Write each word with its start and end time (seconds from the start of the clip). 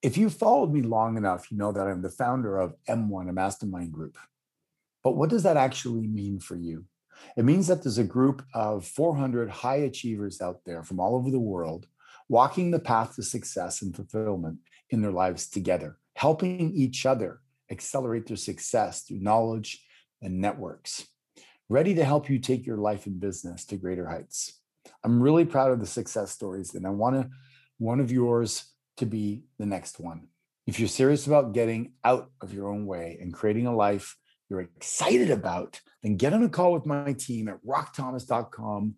If 0.00 0.16
you 0.16 0.30
followed 0.30 0.72
me 0.72 0.82
long 0.82 1.16
enough, 1.16 1.50
you 1.50 1.56
know 1.56 1.72
that 1.72 1.86
I'm 1.86 2.02
the 2.02 2.08
founder 2.08 2.58
of 2.58 2.74
M1, 2.88 3.28
a 3.28 3.32
mastermind 3.32 3.92
group. 3.92 4.16
But 5.02 5.16
what 5.16 5.28
does 5.28 5.42
that 5.42 5.56
actually 5.56 6.06
mean 6.06 6.38
for 6.38 6.54
you? 6.54 6.84
It 7.36 7.44
means 7.44 7.66
that 7.66 7.82
there's 7.82 7.98
a 7.98 8.04
group 8.04 8.44
of 8.54 8.86
400 8.86 9.50
high 9.50 9.76
achievers 9.76 10.40
out 10.40 10.60
there 10.64 10.84
from 10.84 11.00
all 11.00 11.16
over 11.16 11.30
the 11.30 11.40
world 11.40 11.86
walking 12.28 12.70
the 12.70 12.78
path 12.78 13.16
to 13.16 13.22
success 13.22 13.82
and 13.82 13.96
fulfillment 13.96 14.58
in 14.90 15.02
their 15.02 15.10
lives 15.10 15.48
together, 15.48 15.96
helping 16.14 16.70
each 16.72 17.06
other 17.06 17.40
accelerate 17.70 18.26
their 18.26 18.36
success 18.36 19.02
through 19.02 19.18
knowledge 19.18 19.84
and 20.22 20.40
networks, 20.40 21.08
ready 21.68 21.94
to 21.94 22.04
help 22.04 22.28
you 22.28 22.38
take 22.38 22.66
your 22.66 22.76
life 22.76 23.06
and 23.06 23.18
business 23.18 23.64
to 23.64 23.76
greater 23.76 24.06
heights. 24.06 24.60
I'm 25.02 25.22
really 25.22 25.44
proud 25.44 25.72
of 25.72 25.80
the 25.80 25.86
success 25.86 26.30
stories, 26.30 26.74
and 26.74 26.86
I 26.86 26.90
want 26.90 27.16
to 27.16 27.30
one 27.78 28.00
of 28.00 28.12
yours 28.12 28.64
to 28.98 29.06
be 29.06 29.44
the 29.58 29.66
next 29.66 29.98
one. 29.98 30.28
If 30.66 30.78
you're 30.78 30.88
serious 30.88 31.26
about 31.26 31.54
getting 31.54 31.92
out 32.04 32.30
of 32.40 32.52
your 32.52 32.68
own 32.68 32.86
way 32.86 33.18
and 33.20 33.32
creating 33.32 33.66
a 33.66 33.74
life 33.74 34.16
you're 34.48 34.60
excited 34.60 35.30
about, 35.30 35.80
then 36.02 36.16
get 36.16 36.32
on 36.32 36.42
a 36.42 36.48
call 36.48 36.72
with 36.72 36.86
my 36.86 37.12
team 37.12 37.48
at 37.48 37.64
rockthomas.com 37.64 38.94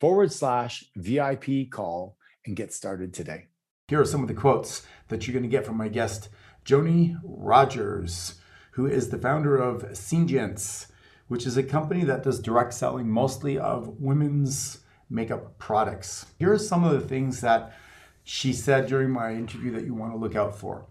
forward 0.00 0.32
slash 0.32 0.84
VIP 0.96 1.70
call 1.70 2.16
and 2.46 2.56
get 2.56 2.72
started 2.72 3.12
today. 3.12 3.48
Here 3.88 4.00
are 4.00 4.06
some 4.06 4.22
of 4.22 4.28
the 4.28 4.34
quotes 4.34 4.86
that 5.08 5.26
you're 5.26 5.34
going 5.34 5.42
to 5.42 5.48
get 5.48 5.66
from 5.66 5.76
my 5.76 5.88
guest, 5.88 6.28
Joni 6.64 7.18
Rogers, 7.22 8.36
who 8.72 8.86
is 8.86 9.08
the 9.08 9.18
founder 9.18 9.56
of 9.56 9.82
SeneGence, 9.92 10.86
which 11.28 11.46
is 11.46 11.56
a 11.56 11.62
company 11.62 12.04
that 12.04 12.22
does 12.22 12.40
direct 12.40 12.74
selling 12.74 13.08
mostly 13.08 13.58
of 13.58 14.00
women's 14.00 14.78
makeup 15.08 15.58
products. 15.58 16.26
Here 16.38 16.52
are 16.52 16.58
some 16.58 16.84
of 16.84 16.92
the 16.92 17.06
things 17.06 17.40
that 17.40 17.74
she 18.24 18.52
said 18.52 18.86
during 18.86 19.10
my 19.10 19.32
interview 19.32 19.72
that 19.72 19.84
you 19.84 19.94
want 19.94 20.12
to 20.12 20.18
look 20.18 20.36
out 20.36 20.56
for. 20.56 20.86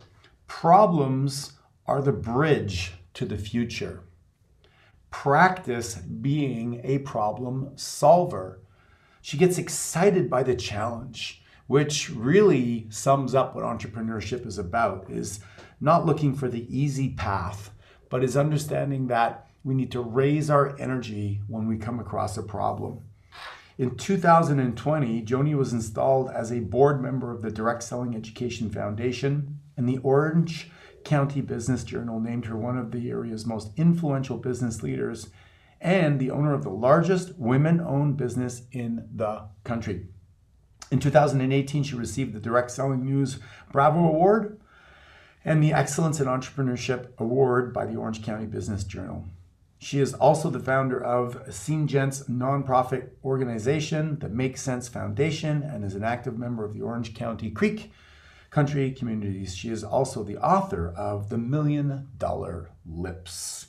Problems 0.48 1.54
are 1.86 2.02
the 2.02 2.12
bridge 2.12 2.94
to 3.14 3.26
the 3.26 3.38
future. 3.38 4.04
Practice 5.12 5.96
being 5.96 6.82
a 6.84 7.00
problem 7.00 7.72
solver. 7.76 8.62
She 9.22 9.38
gets 9.38 9.58
excited 9.58 10.30
by 10.30 10.44
the 10.44 10.56
challenge, 10.56 11.44
which 11.68 12.10
really 12.10 12.88
sums 12.90 13.36
up 13.36 13.56
what 13.56 13.66
entrepreneurship 13.66 14.46
is 14.46 14.58
about 14.58 15.10
is 15.10 15.40
not 15.82 16.06
looking 16.06 16.36
for 16.36 16.48
the 16.48 16.68
easy 16.76 17.10
path, 17.10 17.72
but 18.10 18.24
is 18.24 18.38
understanding 18.38 19.08
that 19.08 19.48
we 19.64 19.74
need 19.74 19.92
to 19.92 20.02
raise 20.02 20.50
our 20.50 20.80
energy 20.80 21.42
when 21.48 21.68
we 21.68 21.78
come 21.78 22.00
across 22.00 22.38
a 22.38 22.44
problem. 22.44 23.02
In 23.80 23.96
2020, 23.96 25.24
Joni 25.24 25.56
was 25.56 25.72
installed 25.72 26.30
as 26.32 26.52
a 26.52 26.60
board 26.60 27.02
member 27.02 27.32
of 27.32 27.42
the 27.42 27.50
Direct 27.50 27.82
Selling 27.82 28.14
Education 28.14 28.70
Foundation 28.70 29.62
and 29.78 29.88
the 29.88 30.00
Orange 30.00 30.70
County 31.06 31.40
Business 31.40 31.86
Journal 31.86 32.20
named 32.20 32.48
her 32.48 32.58
one 32.58 32.78
of 32.78 32.92
the 32.92 33.10
area's 33.10 33.46
most 33.46 33.72
influential 33.78 34.36
business 34.36 34.84
leaders 34.84 35.30
and 35.80 36.20
the 36.20 36.30
owner 36.30 36.54
of 36.54 36.64
the 36.64 36.70
largest 36.70 37.38
women 37.38 37.80
owned 37.80 38.18
business 38.18 38.64
in 38.74 39.08
the 39.16 39.46
country. 39.64 40.08
In 40.92 41.00
2018, 41.00 41.84
she 41.84 41.96
received 41.96 42.34
the 42.34 42.42
Direct 42.42 42.72
Selling 42.72 43.06
News 43.06 43.40
Bravo 43.72 44.00
Award 44.00 44.60
and 45.46 45.64
the 45.64 45.72
Excellence 45.72 46.20
in 46.20 46.28
Entrepreneurship 46.28 47.18
Award 47.18 47.74
by 47.74 47.86
the 47.86 47.96
Orange 47.96 48.24
County 48.24 48.46
Business 48.46 48.84
Journal. 48.84 49.24
She 49.82 50.02
is 50.02 50.14
also 50.14 50.50
the 50.50 50.60
founder 50.60 51.02
of 51.02 51.48
SeneGence 51.48 52.30
nonprofit 52.30 53.12
organization, 53.24 54.20
the 54.20 54.28
Make 54.28 54.58
Sense 54.58 54.90
Foundation, 54.90 55.64
and 55.64 55.86
is 55.86 55.96
an 55.96 56.04
active 56.04 56.38
member 56.38 56.66
of 56.66 56.74
the 56.74 56.82
Orange 56.82 57.16
County 57.16 57.50
Creek 57.50 57.92
country 58.50 58.92
communities. 58.92 59.56
She 59.56 59.70
is 59.70 59.84
also 59.84 60.24
the 60.24 60.38
author 60.38 60.94
of 60.98 61.30
The 61.30 61.38
Million 61.38 62.10
Dollar 62.18 62.72
Lips. 62.86 63.68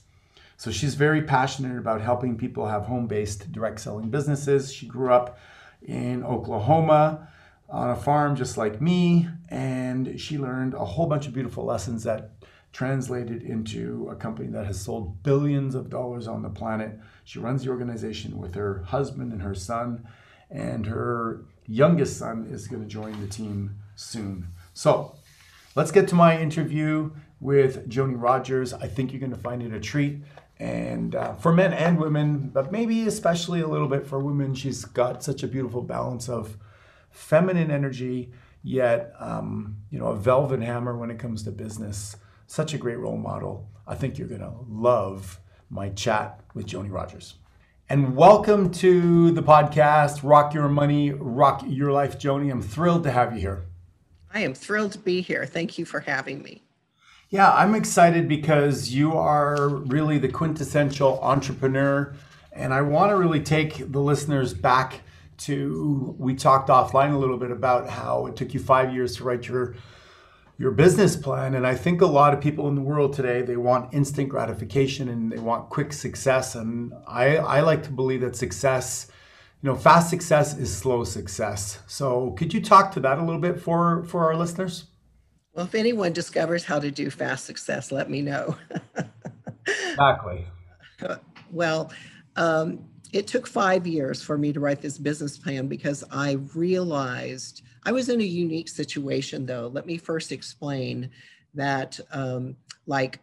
So 0.56 0.72
she's 0.72 0.94
very 0.94 1.22
passionate 1.22 1.78
about 1.78 2.00
helping 2.00 2.36
people 2.36 2.66
have 2.66 2.86
home 2.86 3.06
based 3.06 3.52
direct 3.52 3.80
selling 3.80 4.10
businesses. 4.10 4.72
She 4.72 4.86
grew 4.86 5.12
up 5.12 5.38
in 5.80 6.24
Oklahoma 6.24 7.28
on 7.68 7.90
a 7.90 7.96
farm 7.96 8.34
just 8.34 8.58
like 8.58 8.80
me, 8.80 9.28
and 9.48 10.20
she 10.20 10.38
learned 10.38 10.74
a 10.74 10.84
whole 10.84 11.06
bunch 11.06 11.28
of 11.28 11.32
beautiful 11.32 11.64
lessons 11.64 12.02
that 12.02 12.32
translated 12.72 13.42
into 13.42 14.08
a 14.10 14.14
company 14.14 14.48
that 14.48 14.66
has 14.66 14.80
sold 14.80 15.22
billions 15.22 15.74
of 15.74 15.90
dollars 15.90 16.28
on 16.28 16.42
the 16.42 16.48
planet. 16.48 16.98
She 17.24 17.38
runs 17.38 17.64
the 17.64 17.70
organization 17.70 18.38
with 18.38 18.54
her 18.54 18.84
husband 18.86 19.32
and 19.32 19.42
her 19.42 19.54
son, 19.54 20.06
and 20.50 20.86
her 20.86 21.42
youngest 21.66 22.16
son 22.16 22.46
is 22.50 22.68
going 22.68 22.82
to 22.82 22.88
join 22.88 23.20
the 23.20 23.26
team 23.26 23.76
soon. 23.96 24.48
So 24.74 25.16
let's 25.74 25.90
get 25.90 26.08
to 26.08 26.14
my 26.14 26.40
interview 26.40 27.10
with 27.40 27.88
Joni 27.88 28.20
Rogers. 28.20 28.72
I 28.72 28.86
think 28.86 29.12
you're 29.12 29.20
going 29.20 29.32
to 29.32 29.38
find 29.38 29.62
it 29.62 29.72
a 29.72 29.80
treat. 29.80 30.22
And 30.58 31.14
uh, 31.14 31.34
for 31.36 31.52
men 31.52 31.72
and 31.72 31.98
women, 31.98 32.50
but 32.50 32.70
maybe 32.70 33.06
especially 33.06 33.62
a 33.62 33.66
little 33.66 33.88
bit 33.88 34.06
for 34.06 34.18
women, 34.18 34.54
she's 34.54 34.84
got 34.84 35.24
such 35.24 35.42
a 35.42 35.48
beautiful 35.48 35.82
balance 35.82 36.28
of 36.28 36.58
feminine 37.10 37.70
energy, 37.70 38.30
yet, 38.62 39.14
um, 39.18 39.78
you 39.90 39.98
know, 39.98 40.08
a 40.08 40.16
velvet 40.16 40.60
hammer 40.60 40.96
when 40.96 41.10
it 41.10 41.18
comes 41.18 41.42
to 41.44 41.50
business. 41.50 42.14
Such 42.50 42.74
a 42.74 42.78
great 42.78 42.98
role 42.98 43.16
model. 43.16 43.70
I 43.86 43.94
think 43.94 44.18
you're 44.18 44.26
going 44.26 44.40
to 44.40 44.52
love 44.68 45.38
my 45.70 45.90
chat 45.90 46.40
with 46.52 46.66
Joni 46.66 46.90
Rogers. 46.90 47.34
And 47.88 48.16
welcome 48.16 48.72
to 48.72 49.30
the 49.30 49.40
podcast, 49.40 50.24
Rock 50.24 50.52
Your 50.52 50.68
Money, 50.68 51.12
Rock 51.12 51.62
Your 51.64 51.92
Life, 51.92 52.18
Joni. 52.18 52.50
I'm 52.50 52.60
thrilled 52.60 53.04
to 53.04 53.12
have 53.12 53.34
you 53.34 53.40
here. 53.40 53.66
I 54.34 54.40
am 54.40 54.52
thrilled 54.52 54.90
to 54.94 54.98
be 54.98 55.20
here. 55.20 55.46
Thank 55.46 55.78
you 55.78 55.84
for 55.84 56.00
having 56.00 56.42
me. 56.42 56.64
Yeah, 57.28 57.52
I'm 57.52 57.76
excited 57.76 58.26
because 58.26 58.90
you 58.90 59.16
are 59.16 59.68
really 59.68 60.18
the 60.18 60.28
quintessential 60.28 61.20
entrepreneur. 61.22 62.16
And 62.52 62.74
I 62.74 62.82
want 62.82 63.10
to 63.12 63.16
really 63.16 63.44
take 63.44 63.92
the 63.92 64.00
listeners 64.00 64.54
back 64.54 65.02
to 65.38 66.16
we 66.18 66.34
talked 66.34 66.68
offline 66.68 67.14
a 67.14 67.18
little 67.18 67.38
bit 67.38 67.52
about 67.52 67.88
how 67.88 68.26
it 68.26 68.34
took 68.34 68.54
you 68.54 68.58
five 68.58 68.92
years 68.92 69.14
to 69.18 69.22
write 69.22 69.46
your 69.46 69.76
your 70.60 70.70
business 70.70 71.16
plan 71.16 71.54
and 71.54 71.66
i 71.66 71.74
think 71.74 72.00
a 72.00 72.06
lot 72.06 72.34
of 72.34 72.40
people 72.40 72.68
in 72.68 72.74
the 72.74 72.80
world 72.82 73.12
today 73.12 73.40
they 73.42 73.56
want 73.56 73.92
instant 73.94 74.28
gratification 74.28 75.08
and 75.08 75.32
they 75.32 75.38
want 75.38 75.68
quick 75.70 75.92
success 75.92 76.54
and 76.54 76.92
i 77.06 77.38
i 77.38 77.60
like 77.60 77.82
to 77.82 77.90
believe 77.90 78.20
that 78.20 78.36
success 78.36 79.10
you 79.62 79.68
know, 79.68 79.76
fast 79.76 80.08
success 80.08 80.56
is 80.56 80.74
slow 80.74 81.04
success. 81.04 81.80
So 81.86 82.30
could 82.32 82.54
you 82.54 82.62
talk 82.62 82.92
to 82.92 83.00
that 83.00 83.18
a 83.18 83.22
little 83.22 83.40
bit 83.40 83.60
for, 83.60 84.04
for 84.04 84.24
our 84.24 84.36
listeners? 84.36 84.84
Well, 85.52 85.66
if 85.66 85.74
anyone 85.74 86.12
discovers 86.12 86.64
how 86.64 86.78
to 86.78 86.90
do 86.90 87.10
fast 87.10 87.44
success, 87.44 87.92
let 87.92 88.08
me 88.08 88.22
know. 88.22 88.56
exactly. 89.66 90.46
Well, 91.50 91.92
um, 92.36 92.84
it 93.12 93.26
took 93.26 93.46
five 93.46 93.86
years 93.86 94.22
for 94.22 94.38
me 94.38 94.52
to 94.52 94.60
write 94.60 94.80
this 94.80 94.96
business 94.96 95.36
plan 95.36 95.66
because 95.66 96.04
I 96.10 96.38
realized 96.54 97.62
I 97.84 97.92
was 97.92 98.08
in 98.08 98.20
a 98.20 98.24
unique 98.24 98.68
situation, 98.68 99.46
though. 99.46 99.70
Let 99.72 99.86
me 99.86 99.96
first 99.96 100.32
explain 100.32 101.10
that, 101.54 101.98
um, 102.12 102.56
like 102.86 103.20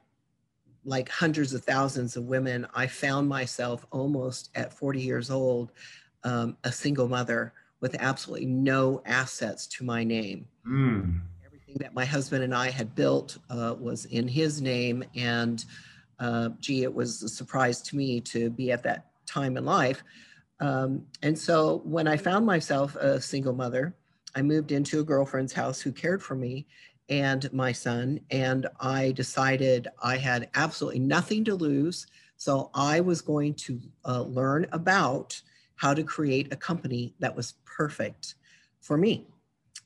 like 0.88 1.10
hundreds 1.10 1.54
of 1.54 1.66
thousands 1.66 2.16
of 2.16 2.24
women, 2.24 2.66
I 2.74 2.88
found 2.88 3.28
myself 3.28 3.86
almost 3.92 4.50
at 4.56 4.72
40 4.72 5.02
years 5.02 5.30
old 5.30 5.74
um, 6.24 6.56
a 6.64 6.72
single 6.72 7.10
mother 7.10 7.54
with 7.82 7.96
absolutely 8.00 8.46
no 8.46 9.02
assets 9.06 9.68
to 9.68 9.84
my 9.84 10.06
name. 10.06 10.48
Mm. 10.66 11.20
Everything 11.46 11.76
that 11.80 11.94
my 11.94 12.06
husband 12.06 12.44
and 12.44 12.56
I 12.56 12.70
had 12.70 12.96
built 12.96 13.38
uh, 13.50 13.76
was 13.78 14.06
in 14.06 14.30
his 14.30 14.62
name. 14.62 15.04
And 15.14 15.64
uh, 16.20 16.50
gee, 16.62 16.84
it 16.84 16.94
was 16.94 17.22
a 17.22 17.30
surprise 17.30 17.82
to 17.82 17.98
me 17.98 18.22
to 18.22 18.50
be 18.50 18.72
at 18.72 18.82
that 18.84 19.08
time 19.26 19.58
in 19.58 19.66
life. 19.66 20.04
Um, 20.62 21.06
and 21.22 21.38
so 21.38 21.82
when 21.84 22.08
I 22.08 22.16
found 22.16 22.46
myself 22.46 22.96
a 22.96 23.22
single 23.22 23.54
mother, 23.54 23.94
I 24.38 24.44
moved 24.44 24.72
into 24.72 25.00
a 25.00 25.04
girlfriend's 25.04 25.52
house 25.52 25.82
who 25.82 25.92
cared 25.92 26.22
for 26.22 26.36
me 26.36 26.68
and 27.10 27.52
my 27.52 27.72
son. 27.72 28.20
And 28.30 28.68
I 28.80 29.12
decided 29.14 29.88
I 30.04 30.18
had 30.18 30.52
absolutely 30.54 31.00
nothing 31.00 31.44
to 31.46 31.56
lose. 31.56 32.06
So 32.38 32.70
I 32.76 33.00
was 33.00 33.20
going 33.20 33.56
to 33.56 33.82
uh, 34.06 34.22
learn 34.22 34.68
about 34.72 35.42
how 35.76 35.96
to 35.96 36.04
create 36.04 36.54
a 36.54 36.56
company 36.56 37.16
that 37.18 37.36
was 37.36 37.56
perfect 37.66 38.36
for 38.80 38.96
me, 38.96 39.26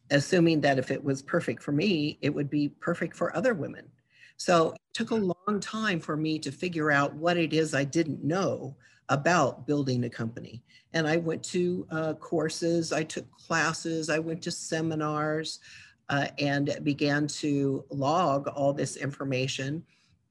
assuming 0.10 0.60
that 0.62 0.78
if 0.78 0.92
it 0.92 1.02
was 1.02 1.22
perfect 1.22 1.64
for 1.64 1.72
me, 1.72 2.20
it 2.22 2.30
would 2.30 2.50
be 2.50 2.68
perfect 2.68 3.16
for 3.16 3.34
other 3.34 3.54
women. 3.54 3.88
So 4.36 4.72
it 4.72 4.82
took 4.94 5.12
a 5.12 5.16
long 5.16 5.32
long 5.48 5.60
time 5.60 6.00
for 6.00 6.16
me 6.16 6.40
to 6.40 6.52
figure 6.52 6.92
out 6.92 7.16
what 7.16 7.38
it 7.38 7.54
is 7.54 7.74
I 7.74 7.84
didn't 7.84 8.24
know 8.24 8.76
about 9.12 9.68
building 9.68 10.06
a 10.06 10.10
company. 10.10 10.64
And 10.94 11.06
I 11.06 11.18
went 11.18 11.44
to 11.44 11.86
uh, 11.92 12.14
courses, 12.14 12.92
I 12.92 13.04
took 13.04 13.30
classes, 13.34 14.10
I 14.10 14.20
went 14.20 14.42
to 14.44 14.52
seminars, 14.52 15.60
uh, 16.10 16.28
and 16.40 16.78
began 16.84 17.28
to 17.28 17.86
log 17.90 18.48
all 18.48 18.74
this 18.74 18.96
information 18.96 19.84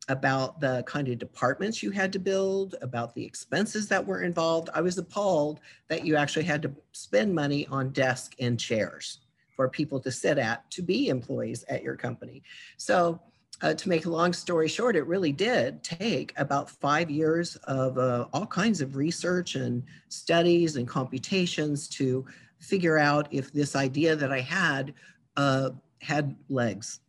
about 0.08 0.60
the 0.60 0.82
kind 0.86 1.08
of 1.08 1.18
departments 1.18 1.82
you 1.82 1.90
had 1.90 2.12
to 2.14 2.18
build, 2.18 2.74
about 2.80 3.14
the 3.14 3.24
expenses 3.24 3.86
that 3.88 4.04
were 4.04 4.22
involved. 4.22 4.70
I 4.74 4.80
was 4.80 4.98
appalled 4.98 5.60
that 5.88 6.04
you 6.04 6.16
actually 6.16 6.46
had 6.46 6.62
to 6.62 6.72
spend 6.92 7.34
money 7.34 7.66
on 7.66 7.90
desks 7.90 8.34
and 8.40 8.58
chairs 8.58 9.20
for 9.54 9.68
people 9.68 10.00
to 10.00 10.10
sit 10.10 10.38
at 10.38 10.68
to 10.70 10.82
be 10.82 11.08
employees 11.08 11.64
at 11.68 11.82
your 11.82 11.96
company. 11.96 12.42
So 12.78 13.20
uh, 13.62 13.74
to 13.74 13.88
make 13.88 14.06
a 14.06 14.10
long 14.10 14.32
story 14.32 14.68
short, 14.68 14.96
it 14.96 15.06
really 15.06 15.32
did 15.32 15.82
take 15.82 16.32
about 16.36 16.70
five 16.70 17.10
years 17.10 17.56
of 17.64 17.98
uh, 17.98 18.26
all 18.32 18.46
kinds 18.46 18.80
of 18.80 18.96
research 18.96 19.54
and 19.54 19.82
studies 20.08 20.76
and 20.76 20.88
computations 20.88 21.88
to 21.88 22.24
figure 22.58 22.98
out 22.98 23.28
if 23.30 23.52
this 23.52 23.76
idea 23.76 24.16
that 24.16 24.32
I 24.32 24.40
had 24.40 24.94
uh, 25.36 25.70
had 26.00 26.36
legs. 26.48 27.00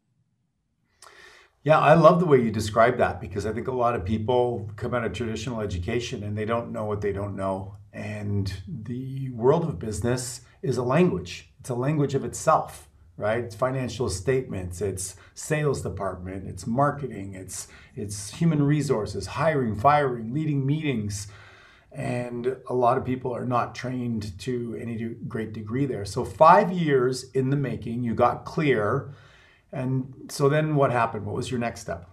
Yeah, 1.64 1.80
I 1.80 1.94
love 1.94 2.20
the 2.20 2.26
way 2.26 2.42
you 2.42 2.50
describe 2.50 2.98
that 2.98 3.22
because 3.22 3.46
I 3.46 3.54
think 3.54 3.68
a 3.68 3.72
lot 3.72 3.96
of 3.96 4.04
people 4.04 4.70
come 4.78 4.96
out 4.96 5.06
of 5.06 5.14
traditional 5.14 5.62
education 5.62 6.24
and 6.24 6.36
they 6.36 6.46
don't 6.46 6.72
know 6.72 6.86
what 6.86 7.02
they 7.02 7.14
don't 7.14 7.36
know. 7.36 7.76
And 7.94 8.52
the 8.68 9.30
world 9.30 9.66
of 9.66 9.78
business 9.78 10.42
is 10.64 10.78
a 10.78 10.84
language, 10.84 11.52
it's 11.60 11.70
a 11.70 11.76
language 11.76 12.16
of 12.16 12.26
itself, 12.26 12.90
right? 13.22 13.44
It's 13.44 13.56
financial 13.56 14.10
statements, 14.10 14.82
it's 14.82 15.16
sales 15.34 15.82
department, 15.82 16.48
it's 16.48 16.68
marketing, 16.68 17.36
it's 17.36 17.68
it's 17.96 18.32
human 18.32 18.62
resources, 18.64 19.28
hiring, 19.28 19.76
firing, 19.76 20.34
leading 20.34 20.66
meetings. 20.66 21.28
And 21.94 22.56
a 22.70 22.74
lot 22.74 22.98
of 22.98 23.04
people 23.04 23.36
are 23.36 23.46
not 23.46 23.76
trained 23.76 24.38
to 24.40 24.78
any 24.82 24.98
great 25.28 25.52
degree 25.52 25.86
there. 25.86 26.06
So, 26.06 26.24
five 26.24 26.72
years 26.72 27.30
in 27.32 27.50
the 27.50 27.58
making, 27.58 28.04
you 28.04 28.14
got 28.16 28.46
clear 28.46 29.14
and 29.72 30.14
so 30.30 30.50
then 30.50 30.76
what 30.76 30.92
happened? 30.92 31.26
What 31.26 31.36
was 31.36 31.50
your 31.50 31.60
next 31.60 31.82
step? 31.82 32.10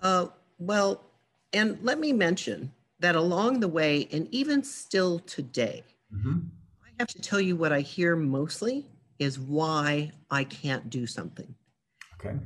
Uh, 0.00 0.26
well, 0.58 1.04
and 1.52 1.78
let 1.82 1.98
me 1.98 2.12
mention 2.12 2.72
that 3.00 3.16
along 3.16 3.60
the 3.60 3.68
way, 3.68 4.08
and 4.12 4.28
even 4.32 4.62
still 4.62 5.18
today, 5.20 5.84
mm-hmm. 6.14 6.38
I 6.84 6.88
have 6.98 7.08
to 7.08 7.20
tell 7.20 7.40
you 7.40 7.56
what 7.56 7.72
I 7.72 7.80
hear 7.80 8.16
mostly 8.16 8.86
is 9.20 9.38
why 9.38 10.10
I 10.32 10.42
can't 10.42 10.90
do 10.90 11.06
something. 11.06 11.54
Okay. 12.14 12.36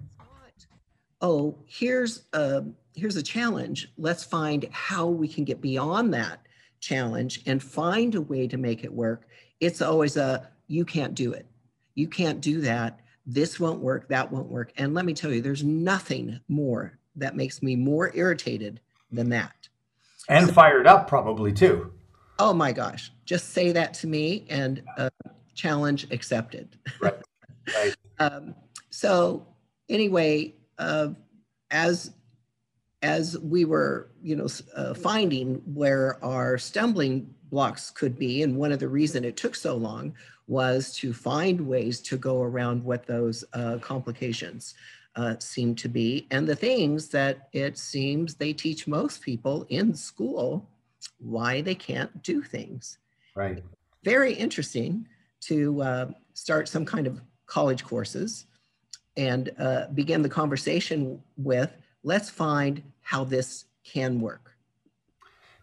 Oh, 1.22 1.56
here's 1.64 2.24
a 2.34 2.64
here's 2.94 3.16
a 3.16 3.22
challenge. 3.22 3.90
Let's 3.96 4.24
find 4.24 4.68
how 4.70 5.06
we 5.06 5.28
can 5.28 5.44
get 5.44 5.62
beyond 5.62 6.12
that 6.12 6.40
challenge 6.80 7.40
and 7.46 7.62
find 7.62 8.14
a 8.14 8.20
way 8.20 8.46
to 8.48 8.58
make 8.58 8.84
it 8.84 8.92
work. 8.92 9.26
It's 9.60 9.80
always 9.80 10.18
a 10.18 10.50
you 10.66 10.84
can't 10.84 11.14
do 11.14 11.32
it. 11.32 11.46
You 11.94 12.08
can't 12.08 12.42
do 12.42 12.60
that 12.60 13.00
this 13.26 13.58
won't 13.58 13.80
work, 13.80 14.08
that 14.08 14.30
won't 14.30 14.48
work. 14.48 14.72
And 14.76 14.94
let 14.94 15.04
me 15.04 15.14
tell 15.14 15.32
you, 15.32 15.40
there's 15.40 15.64
nothing 15.64 16.40
more 16.48 16.98
that 17.16 17.36
makes 17.36 17.62
me 17.62 17.76
more 17.76 18.12
irritated 18.14 18.80
than 19.10 19.30
that. 19.30 19.68
And 20.28 20.46
so, 20.46 20.52
fired 20.52 20.86
up, 20.86 21.08
probably 21.08 21.52
too. 21.52 21.92
Oh 22.38 22.52
my 22.52 22.72
gosh. 22.72 23.12
Just 23.24 23.50
say 23.50 23.72
that 23.72 23.94
to 23.94 24.06
me 24.06 24.46
and 24.50 24.82
uh, 24.98 25.10
challenge 25.54 26.06
accepted. 26.10 26.76
Right. 27.00 27.14
Right. 27.74 27.94
um, 28.18 28.54
so, 28.90 29.46
anyway, 29.88 30.54
uh, 30.78 31.08
as 31.70 32.12
as 33.02 33.38
we 33.40 33.66
were, 33.66 34.08
you 34.22 34.34
know, 34.34 34.48
uh, 34.74 34.94
finding 34.94 35.56
where 35.66 36.24
our 36.24 36.56
stumbling 36.56 37.34
blocks 37.50 37.90
could 37.90 38.18
be, 38.18 38.42
and 38.42 38.56
one 38.56 38.72
of 38.72 38.78
the 38.78 38.88
reason 38.88 39.24
it 39.24 39.36
took 39.36 39.54
so 39.54 39.76
long 39.76 40.14
was 40.46 40.94
to 40.96 41.12
find 41.12 41.60
ways 41.60 42.00
to 42.00 42.16
go 42.16 42.42
around 42.42 42.82
what 42.82 43.06
those 43.06 43.44
uh, 43.52 43.76
complications 43.80 44.74
uh, 45.16 45.36
seem 45.38 45.74
to 45.74 45.88
be, 45.88 46.26
and 46.30 46.46
the 46.46 46.56
things 46.56 47.08
that 47.08 47.48
it 47.52 47.78
seems 47.78 48.34
they 48.34 48.52
teach 48.52 48.86
most 48.86 49.20
people 49.20 49.66
in 49.68 49.94
school 49.94 50.68
why 51.18 51.60
they 51.60 51.74
can't 51.74 52.22
do 52.22 52.42
things. 52.42 52.98
Right. 53.36 53.62
Very 54.02 54.32
interesting 54.34 55.06
to 55.46 55.82
uh, 55.82 56.06
start 56.32 56.68
some 56.68 56.84
kind 56.84 57.06
of 57.06 57.20
college 57.46 57.84
courses 57.84 58.46
and 59.16 59.50
uh, 59.58 59.86
begin 59.94 60.22
the 60.22 60.28
conversation 60.28 61.22
with 61.36 61.70
let's 62.02 62.30
find 62.30 62.82
how 63.00 63.24
this 63.24 63.64
can 63.84 64.20
work. 64.20 64.56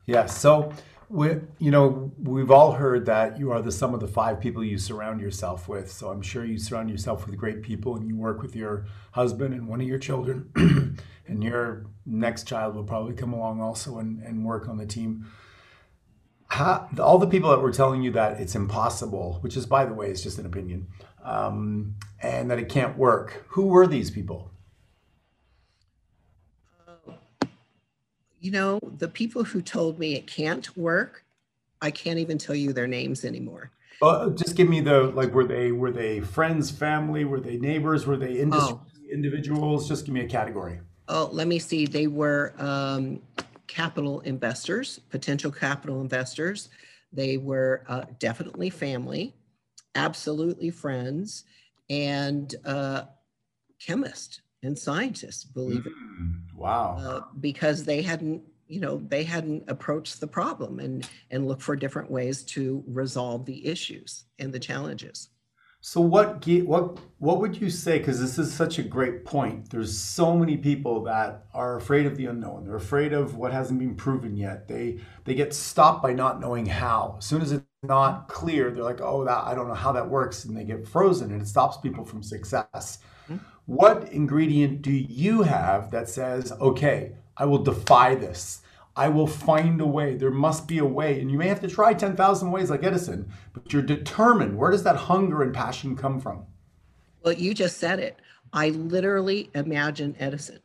Yeah. 0.06 0.26
So, 0.26 0.74
we, 1.10 1.36
you 1.60 1.72
know, 1.72 2.12
we've 2.24 2.52
all 2.52 2.72
heard 2.72 3.06
that 3.06 3.38
you 3.38 3.52
are 3.52 3.62
the 3.62 3.72
sum 3.72 3.94
of 3.94 4.00
the 4.00 4.08
five 4.08 4.40
people 4.40 4.64
you 4.64 4.78
surround 4.78 5.20
yourself 5.20 5.68
with. 5.68 5.92
So 5.92 6.10
I'm 6.10 6.22
sure 6.22 6.46
you 6.46 6.58
surround 6.58 6.90
yourself 6.90 7.26
with 7.26 7.38
great 7.38 7.62
people 7.62 7.98
and 7.98 8.08
you 8.08 8.16
work 8.16 8.42
with 8.42 8.56
your 8.56 8.86
husband 9.12 9.54
and 9.54 9.68
one 9.68 9.82
of 9.82 9.88
your 9.88 10.00
children. 10.00 10.50
and 11.28 11.44
your 11.44 11.86
next 12.06 12.48
child 12.48 12.76
will 12.76 12.84
probably 12.84 13.14
come 13.14 13.34
along 13.34 13.62
also 13.62 14.00
and, 14.00 14.22
and 14.24 14.46
work 14.46 14.70
on 14.70 14.78
the 14.78 14.86
team. 14.86 15.26
How, 16.52 16.90
all 17.00 17.18
the 17.18 17.28
people 17.28 17.50
that 17.52 17.62
were 17.62 17.72
telling 17.72 18.02
you 18.04 18.12
that 18.12 18.42
it's 18.42 18.56
impossible, 18.56 19.38
which 19.42 19.56
is, 19.56 19.66
by 19.66 19.86
the 19.86 19.94
way, 19.94 20.10
is 20.12 20.22
just 20.22 20.38
an 20.38 20.46
opinion, 20.46 20.88
um, 21.24 21.96
and 22.22 22.52
that 22.52 22.60
it 22.60 22.68
can't 22.68 22.98
work, 22.98 23.46
who 23.48 23.68
were 23.68 23.88
these 23.88 24.12
people? 24.12 24.52
you 28.42 28.52
know, 28.52 28.80
the 28.98 29.08
people 29.08 29.44
who 29.44 29.62
told 29.62 30.00
me 30.00 30.16
it 30.16 30.26
can't 30.28 30.76
work, 30.76 31.24
I 31.82 31.92
can't 31.92 32.20
even 32.20 32.38
tell 32.38 32.56
you 32.56 32.74
their 32.74 32.88
names 32.88 33.24
anymore. 33.24 33.72
Well, 34.02 34.32
just 34.32 34.56
give 34.56 34.68
me 34.68 34.82
the 34.82 35.04
like. 35.04 35.32
Were 35.32 35.46
they 35.46 35.72
were 35.72 35.92
they 35.92 36.22
friends, 36.22 36.72
family? 36.72 37.24
Were 37.24 37.40
they 37.40 37.58
neighbors? 37.58 38.08
Were 38.08 38.18
they 38.18 38.34
industry 38.34 38.76
oh. 38.76 39.14
individuals? 39.14 39.88
Just 39.88 40.06
give 40.06 40.14
me 40.14 40.22
a 40.22 40.28
category. 40.28 40.80
Oh, 41.08 41.30
let 41.32 41.48
me 41.48 41.60
see. 41.60 41.86
They 41.86 42.08
were 42.08 42.54
um, 42.58 43.22
capital 43.72 44.20
investors, 44.22 45.00
potential 45.10 45.50
capital 45.50 46.02
investors. 46.02 46.68
They 47.14 47.38
were 47.38 47.84
uh, 47.88 48.04
definitely 48.20 48.70
family, 48.70 49.34
absolutely 49.96 50.72
friends, 50.72 51.46
and 51.90 52.54
uh, 52.66 53.04
chemist 53.80 54.42
and 54.62 54.78
scientists, 54.78 55.46
believe 55.46 55.86
it. 55.86 55.94
Mm, 55.94 56.54
wow. 56.54 56.98
Uh, 57.00 57.22
because 57.40 57.86
they 57.86 58.02
hadn't, 58.02 58.44
you 58.68 58.82
know, 58.82 59.02
they 59.08 59.24
hadn't 59.24 59.64
approached 59.70 60.20
the 60.20 60.28
problem 60.28 60.80
and 60.80 61.08
and 61.32 61.48
looked 61.48 61.62
for 61.62 61.78
different 61.78 62.12
ways 62.12 62.44
to 62.44 62.84
resolve 62.88 63.46
the 63.46 63.66
issues 63.66 64.26
and 64.38 64.52
the 64.52 64.60
challenges. 64.60 65.30
So 65.84 66.00
what 66.00 66.46
what 66.46 67.00
what 67.18 67.40
would 67.40 67.60
you 67.60 67.72
say? 67.72 67.98
Because 67.98 68.22
this 68.22 68.38
is 68.38 68.54
such 68.54 68.78
a 68.78 68.84
great 68.84 69.26
point. 69.26 69.72
There's 69.72 69.98
so 69.98 70.38
many 70.38 70.56
people 70.56 71.04
that 71.06 71.46
are 71.56 71.76
afraid 71.76 72.06
of 72.06 72.18
the 72.18 72.28
unknown. 72.28 72.66
They're 72.66 72.76
afraid 72.76 73.14
of 73.14 73.36
what 73.36 73.52
hasn't 73.52 73.80
been 73.80 73.96
proven 73.96 74.38
yet. 74.38 74.68
They 74.68 75.00
they 75.26 75.34
get 75.34 75.56
stopped 75.56 76.04
by 76.04 76.14
not 76.14 76.40
knowing 76.40 76.68
how. 76.68 77.16
As 77.18 77.26
soon 77.26 77.42
as 77.42 77.52
it's 77.52 77.66
not 77.82 78.28
clear, 78.28 78.70
they're 78.70 78.84
like, 78.84 79.02
oh, 79.02 79.26
that 79.26 79.44
I 79.44 79.56
don't 79.56 79.68
know 79.68 79.74
how 79.74 79.92
that 79.94 80.08
works, 80.08 80.46
and 80.46 80.56
they 80.56 80.64
get 80.66 80.88
frozen, 80.88 81.32
and 81.32 81.42
it 81.42 81.48
stops 81.48 81.78
people 81.78 82.06
from 82.06 82.22
success. 82.22 83.00
Hmm? 83.26 83.38
What 83.66 84.08
ingredient 84.12 84.84
do 84.84 84.92
you 84.92 85.42
have 85.42 85.90
that 85.90 86.08
says, 86.10 86.52
okay, 86.52 87.14
I 87.38 87.46
will 87.46 87.64
defy 87.64 88.14
this? 88.14 88.61
I 88.96 89.08
will 89.10 89.28
find 89.28 89.80
a 89.80 89.86
way. 89.86 90.16
There 90.16 90.32
must 90.32 90.68
be 90.68 90.80
a 90.80 90.86
way. 90.86 91.22
And 91.22 91.32
you 91.32 91.38
may 91.38 91.48
have 91.48 91.62
to 91.62 91.68
try 91.68 91.94
10,000 91.94 92.52
ways 92.52 92.70
like 92.70 92.84
Edison, 92.84 93.32
but 93.54 93.72
you're 93.72 93.82
determined. 93.82 94.58
Where 94.58 94.72
does 94.72 94.84
that 94.84 94.96
hunger 94.96 95.44
and 95.44 95.54
passion 95.54 95.96
come 95.96 96.20
from? 96.20 96.46
Well, 97.24 97.34
you 97.34 97.54
just 97.54 97.78
said 97.78 98.00
it. 98.00 98.18
I 98.54 98.70
literally 98.70 99.50
imagine 99.56 100.16
Edison 100.20 100.60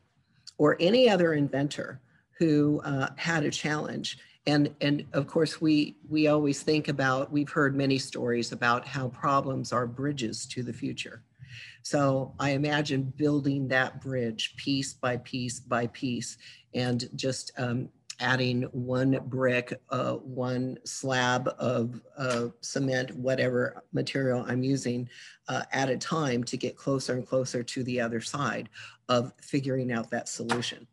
or 0.58 0.76
any 0.80 1.08
other 1.08 1.34
inventor 1.34 2.00
who 2.38 2.80
uh, 2.84 3.10
had 3.16 3.44
a 3.44 3.50
challenge. 3.50 4.18
And, 4.46 4.74
and 4.80 5.04
of 5.12 5.26
course, 5.26 5.60
we, 5.60 5.96
we 6.08 6.26
always 6.26 6.62
think 6.62 6.88
about, 6.88 7.32
we've 7.32 7.50
heard 7.50 7.76
many 7.76 7.98
stories 7.98 8.52
about 8.52 8.86
how 8.86 9.08
problems 9.08 9.72
are 9.72 9.86
bridges 9.86 10.46
to 10.46 10.62
the 10.62 10.72
future. 10.72 11.22
So 11.82 12.34
I 12.40 12.50
imagine 12.50 13.12
building 13.16 13.68
that 13.68 14.00
bridge 14.00 14.56
piece 14.56 14.94
by 14.94 15.18
piece 15.18 15.60
by 15.60 15.86
piece 15.88 16.36
and 16.74 17.08
just 17.14 17.52
um, 17.58 17.88
adding 18.20 18.62
one 18.72 19.20
brick, 19.26 19.74
uh, 19.90 20.14
one 20.14 20.78
slab 20.84 21.48
of 21.58 22.00
uh, 22.16 22.48
cement, 22.60 23.14
whatever 23.16 23.82
material 23.92 24.44
I'm 24.46 24.62
using 24.62 25.08
uh, 25.48 25.62
at 25.72 25.90
a 25.90 25.96
time 25.96 26.44
to 26.44 26.56
get 26.56 26.76
closer 26.76 27.14
and 27.14 27.26
closer 27.26 27.62
to 27.62 27.84
the 27.84 28.00
other 28.00 28.20
side 28.20 28.68
of 29.08 29.32
figuring 29.40 29.92
out 29.92 30.10
that 30.10 30.28
solution. 30.28 30.86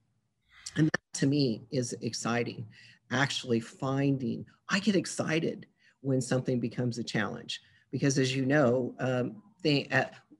And 0.75 0.87
that 0.87 1.19
to 1.19 1.27
me 1.27 1.63
is 1.71 1.93
exciting. 2.01 2.65
Actually 3.11 3.59
finding, 3.59 4.45
I 4.69 4.79
get 4.79 4.95
excited 4.95 5.67
when 6.01 6.21
something 6.21 6.59
becomes 6.59 6.97
a 6.97 7.03
challenge 7.03 7.61
because 7.91 8.17
as 8.17 8.35
you 8.35 8.45
know, 8.45 8.95
um, 8.99 9.41
they, 9.61 9.87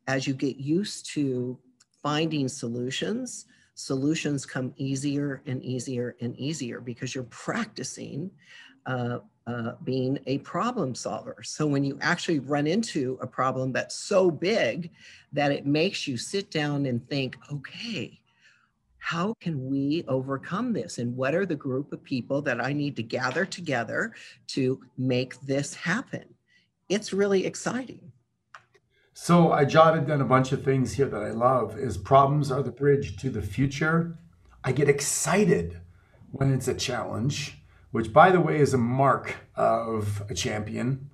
as 0.07 0.27
you 0.27 0.33
get 0.33 0.57
used 0.57 1.05
to 1.13 1.57
finding 2.01 2.49
solutions, 2.49 3.45
solutions 3.75 4.45
come 4.45 4.73
easier 4.77 5.41
and 5.45 5.63
easier 5.63 6.15
and 6.21 6.37
easier 6.37 6.79
because 6.79 7.15
you're 7.15 7.23
practicing 7.25 8.29
uh, 8.85 9.19
uh, 9.45 9.73
being 9.83 10.19
a 10.25 10.37
problem 10.39 10.95
solver. 10.95 11.37
So 11.43 11.67
when 11.67 11.83
you 11.83 11.97
actually 12.01 12.39
run 12.39 12.67
into 12.67 13.17
a 13.21 13.27
problem 13.27 13.73
that's 13.73 13.95
so 13.95 14.31
big 14.31 14.91
that 15.33 15.51
it 15.51 15.65
makes 15.65 16.07
you 16.07 16.15
sit 16.17 16.49
down 16.49 16.85
and 16.85 17.05
think, 17.09 17.35
okay, 17.51 18.21
how 18.99 19.33
can 19.41 19.69
we 19.69 20.05
overcome 20.07 20.71
this? 20.71 20.97
And 20.97 21.17
what 21.17 21.35
are 21.35 21.45
the 21.45 21.57
group 21.57 21.91
of 21.91 22.01
people 22.05 22.41
that 22.43 22.63
I 22.63 22.71
need 22.71 22.95
to 22.95 23.03
gather 23.03 23.43
together 23.43 24.13
to 24.47 24.81
make 24.97 25.39
this 25.41 25.73
happen? 25.73 26.23
It's 26.87 27.11
really 27.11 27.45
exciting. 27.45 28.12
So 29.15 29.51
I 29.51 29.65
jotted 29.65 30.07
down 30.07 30.21
a 30.21 30.25
bunch 30.25 30.51
of 30.51 30.63
things 30.63 30.93
here 30.93 31.05
that 31.05 31.21
I 31.21 31.31
love 31.31 31.77
is 31.77 31.97
problems 31.97 32.51
are 32.51 32.63
the 32.63 32.71
bridge 32.71 33.15
to 33.17 33.29
the 33.29 33.43
future. 33.43 34.17
I 34.63 34.71
get 34.71 34.89
excited 34.89 35.79
when 36.31 36.51
it's 36.51 36.67
a 36.67 36.73
challenge, 36.73 37.59
which 37.91 38.11
by 38.11 38.31
the 38.31 38.41
way 38.41 38.59
is 38.59 38.73
a 38.73 38.77
mark 38.79 39.35
of 39.55 40.23
a 40.29 40.33
champion, 40.33 41.11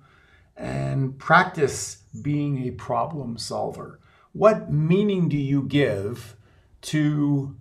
and 0.56 1.18
practice 1.18 2.04
being 2.22 2.66
a 2.66 2.70
problem 2.70 3.36
solver. 3.36 4.00
What 4.32 4.72
meaning 4.72 5.28
do 5.28 5.36
you 5.36 5.62
give 5.62 6.36
to 6.82 7.54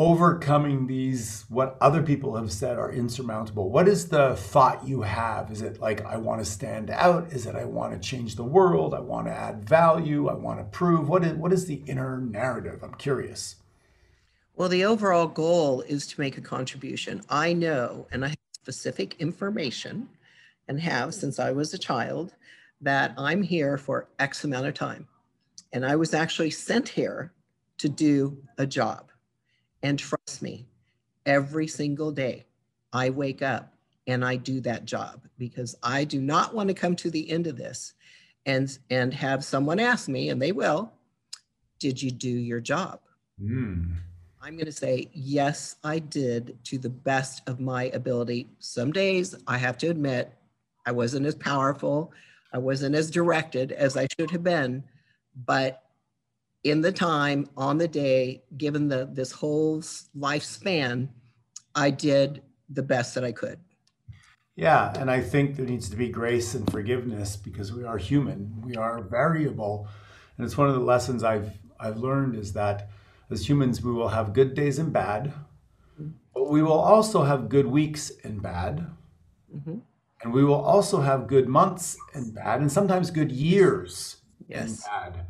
overcoming 0.00 0.86
these 0.86 1.44
what 1.50 1.76
other 1.78 2.02
people 2.02 2.34
have 2.34 2.50
said 2.50 2.78
are 2.78 2.90
insurmountable. 2.90 3.68
What 3.68 3.86
is 3.86 4.08
the 4.08 4.34
thought 4.34 4.88
you 4.88 5.02
have? 5.02 5.50
Is 5.50 5.60
it 5.60 5.78
like 5.78 6.02
i 6.06 6.16
want 6.16 6.40
to 6.40 6.50
stand 6.50 6.88
out? 6.88 7.30
Is 7.34 7.44
it 7.44 7.54
i 7.54 7.66
want 7.66 7.92
to 7.92 8.08
change 8.08 8.34
the 8.34 8.42
world? 8.42 8.94
I 8.94 9.00
want 9.00 9.26
to 9.26 9.32
add 9.32 9.68
value? 9.68 10.28
I 10.28 10.32
want 10.32 10.58
to 10.58 10.64
prove? 10.64 11.06
What 11.06 11.22
is 11.22 11.34
what 11.34 11.52
is 11.52 11.66
the 11.66 11.82
inner 11.86 12.16
narrative? 12.16 12.82
I'm 12.82 12.94
curious. 12.94 13.56
Well 14.56 14.70
the 14.70 14.86
overall 14.86 15.26
goal 15.26 15.82
is 15.82 16.06
to 16.06 16.20
make 16.20 16.38
a 16.38 16.40
contribution. 16.40 17.20
I 17.28 17.52
know 17.52 18.06
and 18.10 18.24
i 18.24 18.28
have 18.28 18.38
specific 18.52 19.16
information 19.20 20.08
and 20.66 20.80
have 20.80 21.12
since 21.12 21.38
i 21.38 21.50
was 21.50 21.74
a 21.74 21.78
child 21.78 22.34
that 22.80 23.12
i'm 23.18 23.42
here 23.42 23.76
for 23.76 24.08
x 24.18 24.44
amount 24.44 24.64
of 24.64 24.72
time. 24.72 25.06
And 25.74 25.84
i 25.84 25.94
was 25.94 26.14
actually 26.14 26.52
sent 26.52 26.88
here 26.88 27.34
to 27.76 27.90
do 27.90 28.38
a 28.56 28.64
job 28.64 29.09
and 29.82 29.98
trust 29.98 30.42
me, 30.42 30.66
every 31.26 31.66
single 31.66 32.10
day 32.10 32.46
I 32.92 33.10
wake 33.10 33.42
up 33.42 33.74
and 34.06 34.24
I 34.24 34.36
do 34.36 34.60
that 34.62 34.84
job 34.84 35.26
because 35.38 35.76
I 35.82 36.04
do 36.04 36.20
not 36.20 36.54
want 36.54 36.68
to 36.68 36.74
come 36.74 36.96
to 36.96 37.10
the 37.10 37.30
end 37.30 37.46
of 37.46 37.56
this 37.56 37.94
and 38.46 38.76
and 38.88 39.12
have 39.14 39.44
someone 39.44 39.78
ask 39.78 40.08
me, 40.08 40.30
and 40.30 40.40
they 40.40 40.52
will, 40.52 40.92
did 41.78 42.02
you 42.02 42.10
do 42.10 42.30
your 42.30 42.60
job? 42.60 43.00
Mm. 43.40 43.96
I'm 44.42 44.54
going 44.54 44.66
to 44.66 44.72
say, 44.72 45.10
yes, 45.12 45.76
I 45.84 45.98
did 45.98 46.58
to 46.64 46.78
the 46.78 46.88
best 46.88 47.42
of 47.46 47.60
my 47.60 47.84
ability. 47.84 48.48
Some 48.58 48.90
days 48.90 49.34
I 49.46 49.58
have 49.58 49.76
to 49.78 49.88
admit 49.88 50.32
I 50.86 50.92
wasn't 50.92 51.26
as 51.26 51.34
powerful, 51.34 52.12
I 52.52 52.58
wasn't 52.58 52.94
as 52.94 53.10
directed 53.10 53.72
as 53.72 53.96
I 53.96 54.06
should 54.18 54.30
have 54.30 54.42
been, 54.42 54.82
but 55.44 55.82
in 56.64 56.80
the 56.80 56.92
time 56.92 57.48
on 57.56 57.78
the 57.78 57.88
day 57.88 58.42
given 58.56 58.88
the 58.88 59.08
this 59.12 59.32
whole 59.32 59.80
lifespan 60.16 61.08
i 61.74 61.90
did 61.90 62.42
the 62.68 62.82
best 62.82 63.14
that 63.14 63.24
i 63.24 63.32
could. 63.32 63.58
Yeah 64.56 64.92
and 64.98 65.10
i 65.10 65.20
think 65.20 65.56
there 65.56 65.66
needs 65.66 65.88
to 65.88 65.96
be 65.96 66.08
grace 66.08 66.54
and 66.54 66.70
forgiveness 66.70 67.36
because 67.36 67.72
we 67.72 67.84
are 67.84 67.98
human. 67.98 68.62
We 68.64 68.76
are 68.76 69.02
variable. 69.02 69.88
And 70.36 70.46
it's 70.46 70.56
one 70.56 70.68
of 70.68 70.74
the 70.74 70.80
lessons 70.80 71.24
i've 71.24 71.52
i've 71.78 71.96
learned 71.96 72.36
is 72.36 72.52
that 72.52 72.90
as 73.30 73.48
humans 73.48 73.82
we 73.82 73.92
will 73.92 74.08
have 74.08 74.32
good 74.32 74.54
days 74.54 74.78
and 74.78 74.92
bad 74.92 75.32
but 76.34 76.48
we 76.48 76.62
will 76.62 76.80
also 76.80 77.22
have 77.24 77.48
good 77.48 77.66
weeks 77.66 78.12
and 78.24 78.42
bad. 78.42 78.86
Mm-hmm. 79.54 79.78
and 80.22 80.32
we 80.32 80.44
will 80.44 80.60
also 80.60 81.00
have 81.00 81.26
good 81.26 81.48
months 81.48 81.96
and 82.14 82.32
bad 82.32 82.60
and 82.60 82.70
sometimes 82.70 83.10
good 83.10 83.32
years 83.32 84.18
yes. 84.46 84.86
and 84.92 85.14
bad. 85.14 85.26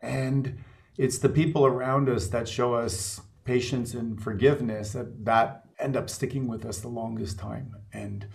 And 0.00 0.58
it's 0.98 1.18
the 1.18 1.28
people 1.28 1.64
around 1.64 2.08
us 2.08 2.26
that 2.28 2.48
show 2.48 2.74
us 2.74 3.20
patience 3.44 3.94
and 3.94 4.20
forgiveness 4.20 4.92
that, 4.92 5.24
that 5.24 5.64
end 5.78 5.96
up 5.96 6.10
sticking 6.10 6.48
with 6.48 6.66
us 6.66 6.80
the 6.80 6.88
longest 6.88 7.38
time. 7.38 7.74
And 7.92 8.26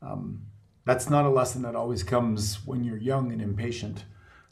um, 0.00 0.40
that's 0.86 1.10
not 1.10 1.26
a 1.26 1.28
lesson 1.28 1.62
that 1.62 1.74
always 1.74 2.02
comes 2.02 2.64
when 2.64 2.84
you're 2.84 2.96
young 2.96 3.32
and 3.32 3.42
impatient. 3.42 4.04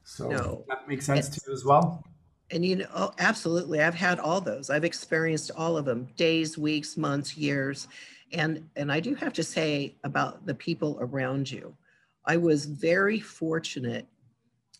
So 0.03 0.29
no. 0.29 0.65
that 0.69 0.89
makes 0.89 1.07
sense 1.07 1.29
it's, 1.29 1.39
to 1.39 1.51
you 1.51 1.55
as 1.55 1.65
well. 1.65 2.05
And 2.51 2.65
you 2.65 2.77
know, 2.77 2.89
oh, 2.93 3.13
absolutely. 3.21 3.81
I've 3.81 3.95
had 3.95 4.19
all 4.19 4.41
those. 4.41 4.69
I've 4.69 4.85
experienced 4.85 5.53
all 5.57 5.77
of 5.77 5.85
them, 5.85 6.09
days, 6.17 6.59
weeks, 6.59 6.97
months, 6.97 7.37
years. 7.37 7.87
And 8.33 8.69
and 8.75 8.91
I 8.91 8.99
do 8.99 9.15
have 9.15 9.33
to 9.35 9.45
say 9.45 9.97
about 10.03 10.45
the 10.45 10.55
people 10.55 10.99
around 11.01 11.51
you. 11.51 11.77
I 12.27 12.37
was 12.37 12.65
very 12.65 13.21
fortunate 13.21 14.07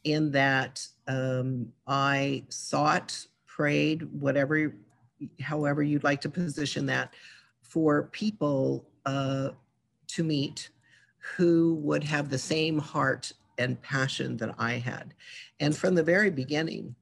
in 0.05 0.31
that 0.33 0.87
um, 1.09 1.73
I 1.87 2.45
sought, 2.49 3.27
prayed, 3.47 4.03
whatever, 4.21 4.75
however 5.41 5.83
you'd 5.83 6.05
like 6.05 6.21
to 6.23 6.29
position 6.29 6.87
that, 6.87 7.15
for 7.63 8.05
people 8.05 8.89
uh, 9.07 9.51
to 10.09 10.25
meet 10.25 10.71
who 11.37 11.75
would 11.77 12.03
have 12.03 12.29
the 12.29 12.39
same 12.39 12.79
heart 12.79 13.33
and 13.59 13.81
passion 13.83 14.37
that 14.39 14.55
I 14.59 14.73
had. 14.75 15.15
And 15.61 15.77
from 15.77 15.95
the 15.95 16.03
very 16.03 16.31
beginning, 16.31 16.95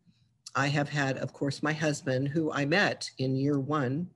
I 0.55 0.67
have 0.67 0.89
had, 0.89 1.19
of 1.19 1.33
course, 1.33 1.63
my 1.63 1.73
husband, 1.73 2.29
who 2.29 2.53
I 2.53 2.65
met 2.65 3.09
in 3.19 3.37
year 3.37 3.61
one 3.61 4.09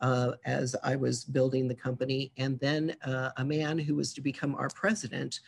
uh, 0.00 0.32
as 0.44 0.74
I 0.82 0.96
was 0.96 1.24
building 1.24 1.68
the 1.68 1.74
company, 1.74 2.32
and 2.36 2.58
then 2.58 2.96
uh, 3.04 3.30
a 3.36 3.44
man 3.44 3.78
who 3.78 3.94
was 3.94 4.12
to 4.14 4.20
become 4.20 4.54
our 4.56 4.68
president 4.70 5.40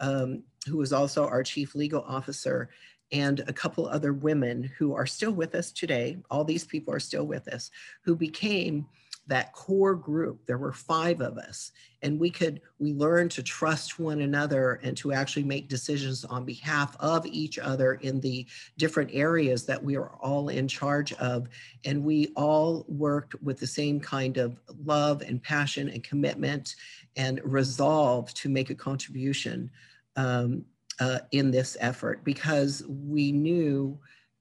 um, 0.00 0.42
who 0.66 0.76
was 0.76 0.92
also 0.92 1.26
our 1.26 1.42
chief 1.42 1.74
legal 1.74 2.02
officer, 2.02 2.68
and 3.12 3.40
a 3.40 3.52
couple 3.52 3.86
other 3.86 4.12
women 4.12 4.70
who 4.78 4.94
are 4.94 5.06
still 5.06 5.32
with 5.32 5.54
us 5.54 5.72
today. 5.72 6.18
All 6.30 6.44
these 6.44 6.64
people 6.64 6.92
are 6.92 7.00
still 7.00 7.24
with 7.24 7.48
us, 7.48 7.70
who 8.02 8.14
became 8.14 8.86
that 9.28 9.52
core 9.52 9.94
group. 9.94 10.46
There 10.46 10.58
were 10.58 10.72
five 10.72 11.20
of 11.20 11.36
us, 11.36 11.72
and 12.02 12.18
we 12.18 12.30
could 12.30 12.62
we 12.78 12.92
learned 12.94 13.30
to 13.32 13.42
trust 13.42 13.98
one 13.98 14.22
another 14.22 14.80
and 14.82 14.96
to 14.98 15.12
actually 15.12 15.44
make 15.44 15.68
decisions 15.68 16.24
on 16.24 16.44
behalf 16.44 16.96
of 16.98 17.26
each 17.26 17.58
other 17.58 17.94
in 17.94 18.20
the 18.20 18.46
different 18.78 19.10
areas 19.12 19.66
that 19.66 19.82
we 19.82 19.96
are 19.96 20.10
all 20.20 20.48
in 20.48 20.66
charge 20.66 21.12
of. 21.14 21.48
And 21.84 22.04
we 22.04 22.32
all 22.36 22.86
worked 22.88 23.40
with 23.42 23.58
the 23.58 23.66
same 23.66 24.00
kind 24.00 24.38
of 24.38 24.58
love 24.84 25.20
and 25.22 25.42
passion 25.42 25.90
and 25.90 26.02
commitment 26.02 26.74
and 27.16 27.40
resolve 27.44 28.32
to 28.34 28.48
make 28.48 28.70
a 28.70 28.74
contribution 28.74 29.70
um, 30.18 30.64
uh, 31.00 31.20
in 31.30 31.50
this 31.50 31.76
effort 31.80 32.24
because 32.24 32.82
we 32.88 33.30
knew 33.32 33.98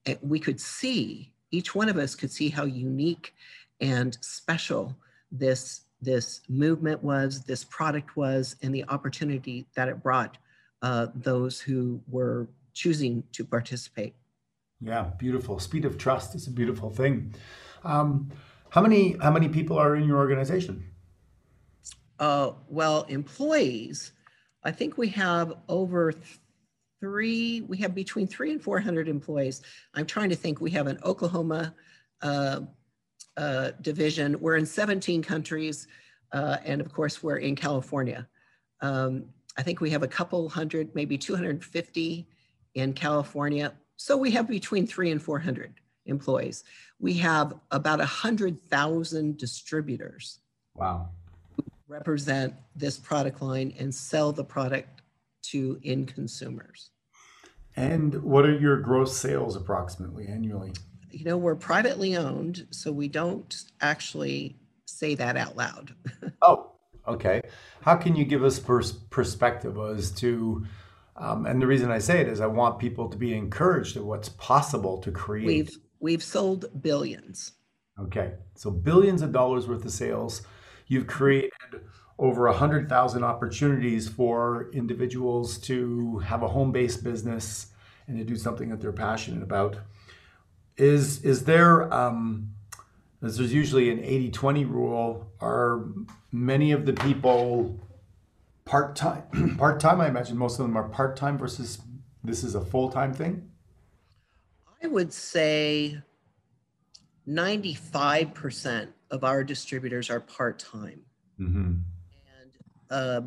eh, 0.07 0.15
we 0.21 0.39
could 0.39 0.59
see 0.59 1.31
each 1.51 1.75
one 1.75 1.87
of 1.87 1.97
us 1.97 2.15
could 2.15 2.31
see 2.31 2.49
how 2.49 2.65
unique 2.65 3.33
and 3.79 4.17
special 4.21 4.97
this 5.31 5.81
this 5.99 6.41
movement 6.47 7.03
was, 7.03 7.43
this 7.43 7.63
product 7.63 8.15
was, 8.15 8.55
and 8.61 8.73
the 8.73 8.85
opportunity 8.89 9.65
that 9.75 9.87
it 9.87 10.03
brought 10.03 10.37
uh, 10.83 11.07
those 11.15 11.59
who 11.59 11.99
were 12.07 12.47
choosing 12.75 13.23
to 13.31 13.43
participate. 13.43 14.13
Yeah, 14.79 15.09
beautiful. 15.17 15.57
Speed 15.59 15.85
of 15.85 15.97
trust 15.97 16.35
is 16.35 16.45
a 16.45 16.51
beautiful 16.51 16.91
thing. 16.91 17.33
Um, 17.83 18.29
how 18.69 18.81
many 18.81 19.17
how 19.21 19.31
many 19.31 19.49
people 19.49 19.77
are 19.77 19.95
in 19.95 20.07
your 20.07 20.17
organization? 20.17 20.85
Uh, 22.19 22.51
well, 22.67 23.03
employees 23.09 24.11
I 24.63 24.71
think 24.71 24.97
we 24.97 25.09
have 25.09 25.53
over 25.69 26.13
three, 26.99 27.61
we 27.61 27.77
have 27.77 27.93
between 27.93 28.27
three 28.27 28.51
and 28.51 28.61
400 28.61 29.07
employees. 29.07 29.61
I'm 29.93 30.05
trying 30.05 30.29
to 30.29 30.35
think, 30.35 30.59
we 30.59 30.71
have 30.71 30.87
an 30.87 30.99
Oklahoma 31.03 31.73
uh, 32.21 32.61
uh, 33.35 33.71
division. 33.81 34.39
We're 34.39 34.57
in 34.57 34.65
17 34.65 35.21
countries. 35.21 35.87
Uh, 36.31 36.57
and 36.65 36.81
of 36.81 36.91
course, 36.91 37.21
we're 37.21 37.37
in 37.37 37.55
California. 37.55 38.27
Um, 38.81 39.25
I 39.57 39.63
think 39.63 39.79
we 39.79 39.89
have 39.91 40.03
a 40.03 40.07
couple 40.07 40.49
hundred, 40.49 40.93
maybe 40.93 41.17
250 41.17 42.27
in 42.75 42.93
California. 42.93 43.73
So 43.95 44.17
we 44.17 44.31
have 44.31 44.47
between 44.47 44.85
three 44.85 45.11
and 45.11 45.21
400 45.21 45.73
employees. 46.05 46.63
We 46.99 47.13
have 47.15 47.53
about 47.71 47.99
100,000 47.99 49.37
distributors. 49.37 50.39
Wow 50.75 51.09
represent 51.87 52.53
this 52.75 52.97
product 52.97 53.41
line 53.41 53.73
and 53.79 53.93
sell 53.93 54.31
the 54.31 54.43
product 54.43 55.01
to 55.41 55.79
end 55.83 56.13
consumers. 56.13 56.91
And 57.75 58.21
what 58.23 58.45
are 58.45 58.57
your 58.57 58.77
gross 58.77 59.15
sales 59.15 59.55
approximately 59.55 60.27
annually? 60.27 60.73
You 61.11 61.25
know, 61.25 61.37
we're 61.37 61.55
privately 61.55 62.17
owned, 62.17 62.67
so 62.71 62.91
we 62.91 63.07
don't 63.07 63.55
actually 63.81 64.57
say 64.85 65.15
that 65.15 65.37
out 65.37 65.55
loud. 65.55 65.93
oh, 66.41 66.71
okay. 67.07 67.41
How 67.81 67.95
can 67.95 68.15
you 68.15 68.25
give 68.25 68.43
us 68.43 68.59
pers- 68.59 68.91
perspective 68.91 69.77
as 69.77 70.11
to, 70.11 70.65
um, 71.15 71.45
and 71.45 71.61
the 71.61 71.67
reason 71.67 71.91
I 71.91 71.99
say 71.99 72.19
it 72.19 72.27
is 72.27 72.41
I 72.41 72.47
want 72.47 72.79
people 72.79 73.09
to 73.09 73.17
be 73.17 73.33
encouraged 73.33 73.95
at 73.95 74.03
what's 74.03 74.29
possible 74.29 74.97
to 74.99 75.11
create. 75.11 75.45
We've 75.45 75.77
we've 75.99 76.23
sold 76.23 76.81
billions. 76.81 77.53
Okay, 77.99 78.33
so 78.55 78.69
billions 78.69 79.21
of 79.21 79.31
dollars 79.31 79.67
worth 79.67 79.85
of 79.85 79.91
sales. 79.91 80.41
You've 80.87 81.07
created 81.07 81.51
over 82.19 82.45
100,000 82.45 83.23
opportunities 83.23 84.07
for 84.07 84.69
individuals 84.73 85.57
to 85.59 86.19
have 86.19 86.43
a 86.43 86.47
home 86.47 86.71
based 86.71 87.03
business 87.03 87.67
and 88.07 88.17
to 88.17 88.23
do 88.23 88.35
something 88.35 88.69
that 88.69 88.81
they're 88.81 88.91
passionate 88.91 89.43
about. 89.43 89.77
Is, 90.77 91.23
is 91.23 91.45
there, 91.45 91.91
um, 91.93 92.53
as 93.21 93.37
there's 93.37 93.53
usually 93.53 93.89
an 93.89 93.99
80 93.99 94.31
20 94.31 94.65
rule, 94.65 95.31
are 95.41 95.85
many 96.31 96.71
of 96.71 96.85
the 96.85 96.93
people 96.93 97.79
part 98.65 98.95
time? 98.95 99.55
part 99.57 99.79
time, 99.79 99.99
I 100.01 100.07
imagine 100.07 100.37
most 100.37 100.59
of 100.59 100.65
them 100.65 100.77
are 100.77 100.87
part 100.87 101.15
time 101.15 101.37
versus 101.37 101.79
this 102.23 102.43
is 102.43 102.55
a 102.55 102.61
full 102.61 102.89
time 102.89 103.13
thing? 103.13 103.49
I 104.83 104.87
would 104.87 105.11
say 105.11 106.01
95% 107.27 108.89
of 109.11 109.23
our 109.23 109.43
distributors 109.43 110.09
are 110.09 110.19
part 110.19 110.59
time. 110.59 111.01
Mm-hmm. 111.39 111.73
And 112.41 112.51
uh, 112.89 113.21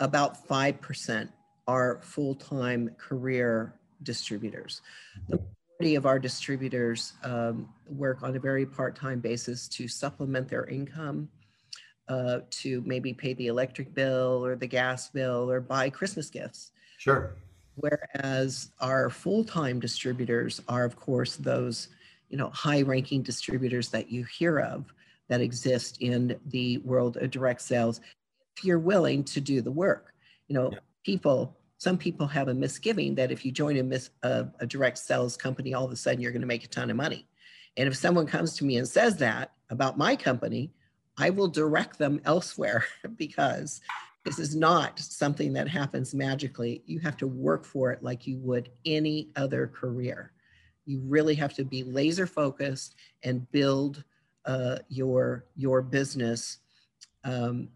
about 0.00 0.46
5% 0.48 1.28
are 1.66 2.00
full 2.02 2.34
time 2.34 2.90
career 2.98 3.74
distributors. 4.02 4.82
The 5.28 5.40
majority 5.78 5.94
of 5.94 6.06
our 6.06 6.18
distributors 6.18 7.14
um, 7.22 7.68
work 7.88 8.22
on 8.22 8.36
a 8.36 8.40
very 8.40 8.66
part 8.66 8.96
time 8.96 9.20
basis 9.20 9.68
to 9.68 9.88
supplement 9.88 10.48
their 10.48 10.66
income. 10.66 11.28
Uh, 12.08 12.40
to 12.50 12.82
maybe 12.84 13.14
pay 13.14 13.32
the 13.34 13.46
electric 13.46 13.94
bill 13.94 14.44
or 14.44 14.56
the 14.56 14.66
gas 14.66 15.08
bill 15.08 15.48
or 15.48 15.60
buy 15.60 15.88
Christmas 15.88 16.28
gifts. 16.28 16.72
Sure. 16.98 17.36
Whereas 17.76 18.70
our 18.80 19.08
full-time 19.08 19.80
distributors 19.80 20.60
are, 20.68 20.84
of 20.84 20.96
course, 20.96 21.36
those 21.36 21.88
you 22.28 22.36
know 22.36 22.50
high-ranking 22.50 23.22
distributors 23.22 23.88
that 23.90 24.10
you 24.10 24.24
hear 24.24 24.58
of 24.58 24.92
that 25.28 25.40
exist 25.40 25.98
in 26.00 26.38
the 26.46 26.78
world 26.78 27.16
of 27.16 27.30
direct 27.30 27.62
sales. 27.62 28.00
If 28.56 28.64
you're 28.64 28.78
willing 28.78 29.24
to 29.24 29.40
do 29.40 29.60
the 29.60 29.70
work, 29.70 30.14
you 30.48 30.54
know, 30.54 30.70
yeah. 30.72 30.78
people. 31.04 31.56
Some 31.78 31.98
people 31.98 32.28
have 32.28 32.46
a 32.46 32.54
misgiving 32.54 33.16
that 33.16 33.32
if 33.32 33.44
you 33.44 33.50
join 33.50 33.76
a, 33.76 33.82
mis, 33.82 34.10
a, 34.22 34.46
a 34.60 34.66
direct 34.66 34.98
sales 34.98 35.36
company, 35.36 35.74
all 35.74 35.84
of 35.84 35.90
a 35.90 35.96
sudden 35.96 36.20
you're 36.20 36.30
going 36.30 36.42
to 36.42 36.46
make 36.46 36.62
a 36.62 36.68
ton 36.68 36.90
of 36.90 36.96
money. 36.96 37.26
And 37.76 37.88
if 37.88 37.96
someone 37.96 38.26
comes 38.26 38.54
to 38.56 38.64
me 38.64 38.76
and 38.76 38.86
says 38.86 39.16
that 39.16 39.52
about 39.70 39.98
my 39.98 40.14
company, 40.14 40.70
I 41.18 41.30
will 41.30 41.48
direct 41.48 41.98
them 41.98 42.20
elsewhere 42.24 42.84
because 43.16 43.80
this 44.24 44.38
is 44.38 44.54
not 44.54 44.98
something 44.98 45.52
that 45.54 45.68
happens 45.68 46.14
magically. 46.14 46.82
You 46.86 47.00
have 47.00 47.16
to 47.18 47.26
work 47.26 47.64
for 47.64 47.90
it 47.90 48.02
like 48.02 48.26
you 48.26 48.38
would 48.38 48.70
any 48.84 49.30
other 49.34 49.66
career. 49.66 50.32
You 50.84 51.00
really 51.00 51.34
have 51.34 51.54
to 51.54 51.64
be 51.64 51.82
laser 51.82 52.26
focused 52.26 52.96
and 53.24 53.50
build 53.50 54.04
uh, 54.44 54.78
your 54.88 55.44
your 55.56 55.82
business 55.82 56.58
um, 57.24 57.68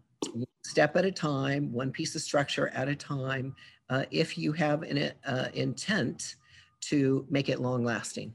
step 0.63 0.95
at 0.95 1.05
a 1.05 1.11
time, 1.11 1.71
one 1.71 1.91
piece 1.91 2.15
of 2.15 2.21
structure 2.21 2.69
at 2.69 2.87
a 2.87 2.95
time. 2.95 3.55
Uh, 3.89 4.03
if 4.11 4.37
you 4.37 4.51
have 4.51 4.83
an 4.83 5.11
uh, 5.25 5.47
intent 5.53 6.35
to 6.81 7.25
make 7.29 7.49
it 7.49 7.59
long 7.59 7.83
lasting. 7.83 8.33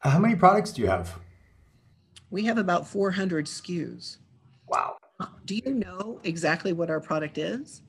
How 0.00 0.18
many 0.18 0.34
products 0.36 0.72
do 0.72 0.82
you 0.82 0.88
have? 0.88 1.18
We 2.30 2.44
have 2.44 2.58
about 2.58 2.86
400 2.86 3.46
SKUs. 3.46 4.18
Wow. 4.68 4.96
Do 5.44 5.54
you 5.54 5.74
know 5.74 6.20
exactly 6.24 6.72
what 6.72 6.90
our 6.90 7.00
product 7.00 7.38
is? 7.38 7.82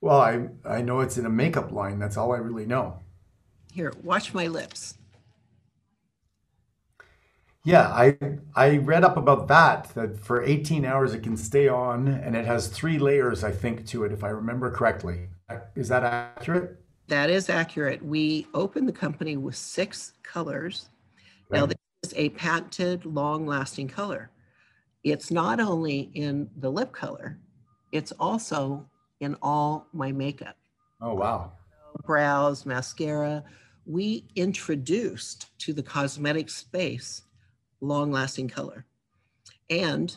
Well, 0.00 0.20
I, 0.20 0.48
I 0.64 0.82
know 0.82 1.00
it's 1.00 1.18
in 1.18 1.26
a 1.26 1.30
makeup 1.30 1.72
line. 1.72 1.98
That's 1.98 2.16
all 2.16 2.32
I 2.32 2.38
really 2.38 2.66
know. 2.66 2.98
Here, 3.72 3.92
watch 4.02 4.34
my 4.34 4.46
lips. 4.46 4.98
Yeah, 7.66 7.88
I 7.88 8.16
I 8.54 8.78
read 8.78 9.04
up 9.04 9.16
about 9.16 9.48
that 9.48 9.92
that 9.94 10.18
for 10.18 10.42
18 10.42 10.84
hours 10.84 11.12
it 11.12 11.22
can 11.22 11.36
stay 11.36 11.68
on 11.68 12.08
and 12.08 12.34
it 12.34 12.46
has 12.46 12.68
three 12.68 12.98
layers 12.98 13.44
I 13.44 13.50
think 13.50 13.86
to 13.88 14.04
it 14.04 14.12
if 14.12 14.24
I 14.24 14.28
remember 14.28 14.70
correctly. 14.70 15.28
Is 15.74 15.88
that 15.88 16.02
accurate? 16.04 16.80
That 17.08 17.28
is 17.28 17.50
accurate. 17.50 18.04
We 18.04 18.46
opened 18.54 18.88
the 18.88 18.92
company 18.92 19.36
with 19.36 19.56
six 19.56 20.12
colors. 20.22 20.88
Right. 21.50 21.58
Now 21.58 21.66
this 21.66 21.76
is 22.02 22.14
a 22.16 22.30
patented 22.30 23.04
long-lasting 23.04 23.88
color 23.88 24.30
it's 25.06 25.30
not 25.30 25.60
only 25.60 26.10
in 26.14 26.50
the 26.56 26.68
lip 26.68 26.90
color, 26.90 27.38
it's 27.92 28.10
also 28.18 28.84
in 29.20 29.36
all 29.40 29.86
my 29.92 30.10
makeup. 30.10 30.56
Oh, 31.00 31.14
wow. 31.14 31.52
Brows, 32.04 32.66
mascara. 32.66 33.44
We 33.86 34.24
introduced 34.34 35.56
to 35.60 35.72
the 35.72 35.82
cosmetic 35.82 36.50
space 36.50 37.22
long 37.80 38.10
lasting 38.12 38.48
color. 38.48 38.84
And 39.70 40.16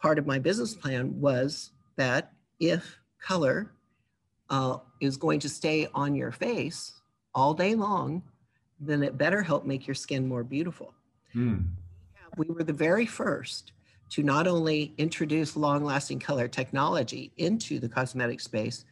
part 0.00 0.18
of 0.18 0.26
my 0.26 0.38
business 0.38 0.74
plan 0.74 1.20
was 1.20 1.72
that 1.96 2.32
if 2.60 2.98
color 3.20 3.72
uh, 4.50 4.78
is 5.00 5.16
going 5.16 5.40
to 5.40 5.48
stay 5.48 5.88
on 5.94 6.14
your 6.14 6.32
face 6.32 7.00
all 7.34 7.54
day 7.54 7.74
long, 7.74 8.22
then 8.80 9.02
it 9.02 9.18
better 9.18 9.42
help 9.42 9.64
make 9.64 9.86
your 9.86 9.94
skin 9.94 10.26
more 10.26 10.44
beautiful. 10.44 10.94
Mm. 11.34 11.66
We 12.36 12.46
were 12.48 12.64
the 12.64 12.72
very 12.72 13.06
first 13.06 13.72
to 14.10 14.22
not 14.22 14.46
only 14.46 14.94
introduce 14.96 15.56
long 15.56 15.84
lasting 15.84 16.20
color 16.20 16.48
technology 16.48 17.32
into 17.36 17.78
the 17.78 17.88
cosmetic 17.88 18.40
space, 18.40 18.84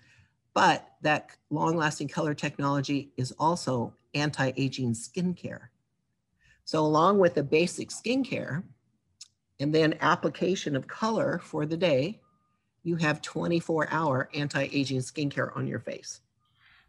but 0.53 0.89
that 1.03 1.31
long 1.51 1.77
lasting 1.77 2.09
color 2.09 2.35
technology 2.35 3.11
is 3.17 3.33
also 3.39 3.95
anti 4.15 4.53
aging 4.57 4.93
skincare. 4.95 5.69
So, 6.67 6.85
along 6.85 7.21
with 7.21 7.35
the 7.35 7.45
basic 7.45 7.91
skincare 7.91 8.65
and 9.61 9.73
then 9.73 9.95
application 10.01 10.75
of 10.75 10.89
color 10.89 11.41
for 11.43 11.65
the 11.65 11.77
day, 11.77 12.21
you 12.83 12.97
have 12.97 13.23
24 13.23 13.89
hour 13.91 14.29
anti 14.35 14.69
aging 14.73 14.99
skincare 14.99 15.57
on 15.57 15.69
your 15.69 15.79
face. 15.79 16.21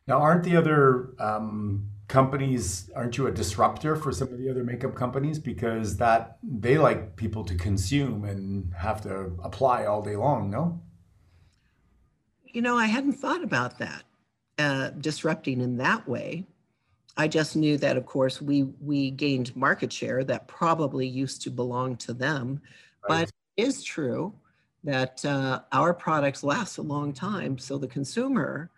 Now, 0.07 0.19
aren't 0.19 0.43
the 0.43 0.57
other 0.57 1.13
um, 1.19 1.91
companies 2.07 2.89
aren't 2.95 3.19
you 3.19 3.27
a 3.27 3.31
disruptor 3.31 3.95
for 3.95 4.11
some 4.11 4.29
of 4.29 4.39
the 4.39 4.49
other 4.49 4.63
makeup 4.63 4.95
companies? 4.95 5.37
Because 5.37 5.97
that 5.97 6.39
they 6.41 6.79
like 6.79 7.15
people 7.15 7.43
to 7.45 7.53
consume 7.53 8.23
and 8.23 8.73
have 8.73 9.01
to 9.03 9.37
apply 9.43 9.85
all 9.85 10.01
day 10.01 10.15
long 10.15 10.49
no? 10.49 10.81
You 12.45 12.63
know 12.63 12.77
i 12.77 12.87
hadn't 12.87 13.13
thought 13.13 13.43
about 13.43 13.77
that 13.77 14.03
uh, 14.57 14.89
disrupting 14.89 15.61
in 15.61 15.77
that 15.77 16.07
way 16.07 16.47
i 17.17 17.27
just 17.27 17.55
knew 17.55 17.77
that 17.77 17.97
of 17.97 18.05
course 18.05 18.41
we 18.41 18.63
we 18.81 19.11
gained 19.11 19.55
market 19.55 19.91
share 19.91 20.23
that 20.23 20.47
probably 20.47 21.07
used 21.07 21.41
to 21.41 21.49
belong 21.49 21.95
to 21.95 22.13
them 22.13 22.61
right. 23.09 23.25
but 23.25 23.31
it 23.57 23.67
is 23.67 23.83
true 23.83 24.33
that 24.83 25.23
uh, 25.25 25.59
our 25.71 25.93
products 25.93 26.43
last 26.43 26.77
a 26.77 26.81
long 26.81 27.11
time 27.11 27.57
so 27.57 27.77
the 27.77 27.87
consumer 27.87 28.69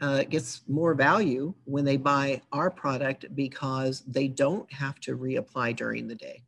uh, 0.00 0.24
gets 0.24 0.62
more 0.68 0.94
value 0.94 1.52
when 1.64 1.84
they 1.84 1.96
buy 1.96 2.40
our 2.52 2.70
product 2.70 3.26
because 3.34 4.02
they 4.06 4.28
don't 4.28 4.70
have 4.72 5.00
to 5.00 5.16
reapply 5.16 5.74
during 5.74 6.06
the 6.06 6.14
day. 6.14 6.42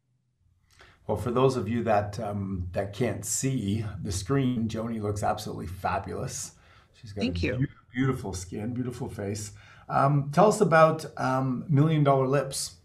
Well, 1.06 1.16
for 1.16 1.32
those 1.32 1.56
of 1.56 1.68
you 1.68 1.82
that 1.84 2.20
um, 2.20 2.68
that 2.72 2.92
can't 2.92 3.24
see 3.24 3.84
the 4.02 4.12
screen, 4.12 4.68
Joni 4.68 5.02
looks 5.02 5.22
absolutely 5.22 5.66
fabulous. 5.66 6.52
She's 6.94 7.12
got 7.12 7.22
Thank 7.22 7.42
you. 7.42 7.66
beautiful 7.92 8.32
skin, 8.32 8.72
beautiful 8.72 9.08
face. 9.08 9.52
Um, 9.90 10.30
tell 10.32 10.48
us 10.48 10.60
about 10.60 11.04
um, 11.18 11.64
Million 11.68 12.04
Dollar 12.04 12.26
Lips. 12.26 12.76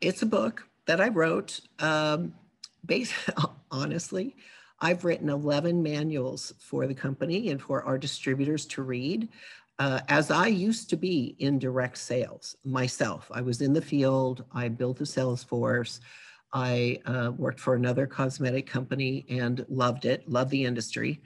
It's 0.00 0.22
a 0.22 0.26
book 0.26 0.68
that 0.86 1.00
I 1.00 1.08
wrote. 1.08 1.60
Um, 1.78 2.34
based, 2.84 3.14
honestly, 3.70 4.36
I've 4.80 5.04
written 5.04 5.28
11 5.28 5.82
manuals 5.82 6.52
for 6.58 6.86
the 6.86 6.94
company 6.94 7.50
and 7.50 7.60
for 7.60 7.82
our 7.82 7.98
distributors 7.98 8.66
to 8.66 8.82
read. 8.82 9.28
Uh, 9.78 10.00
as 10.08 10.30
I 10.30 10.48
used 10.48 10.90
to 10.90 10.96
be 10.96 11.36
in 11.38 11.58
direct 11.58 11.98
sales 11.98 12.56
myself, 12.64 13.30
I 13.32 13.40
was 13.40 13.60
in 13.60 13.72
the 13.72 13.82
field, 13.82 14.44
I 14.52 14.68
built 14.68 15.00
a 15.00 15.06
sales 15.06 15.44
force, 15.44 16.00
I 16.52 17.00
uh, 17.06 17.32
worked 17.36 17.60
for 17.60 17.74
another 17.74 18.06
cosmetic 18.06 18.66
company 18.66 19.24
and 19.28 19.64
loved 19.68 20.04
it, 20.04 20.28
loved 20.28 20.50
the 20.50 20.64
industry. 20.64 21.22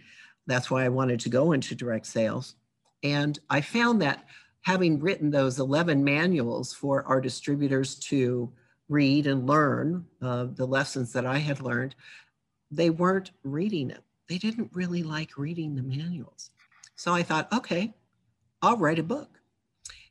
That's 0.46 0.70
why 0.70 0.84
I 0.84 0.90
wanted 0.90 1.20
to 1.20 1.28
go 1.28 1.52
into 1.52 1.74
direct 1.74 2.06
sales. 2.06 2.56
And 3.02 3.38
I 3.50 3.60
found 3.60 4.00
that 4.02 4.24
having 4.62 5.00
written 5.00 5.30
those 5.30 5.58
11 5.58 6.02
manuals 6.04 6.72
for 6.72 7.04
our 7.04 7.20
distributors 7.20 7.96
to 7.96 8.52
read 8.88 9.26
and 9.26 9.46
learn 9.46 10.06
uh, 10.20 10.46
the 10.54 10.66
lessons 10.66 11.12
that 11.12 11.26
I 11.26 11.38
had 11.38 11.60
learned, 11.60 11.94
they 12.70 12.90
weren't 12.90 13.32
reading 13.42 13.90
it. 13.90 14.02
They 14.28 14.38
didn't 14.38 14.70
really 14.72 15.02
like 15.02 15.36
reading 15.36 15.74
the 15.74 15.82
manuals. 15.82 16.50
So 16.94 17.12
I 17.12 17.22
thought, 17.22 17.52
okay, 17.52 17.92
I'll 18.60 18.76
write 18.76 18.98
a 18.98 19.02
book. 19.02 19.40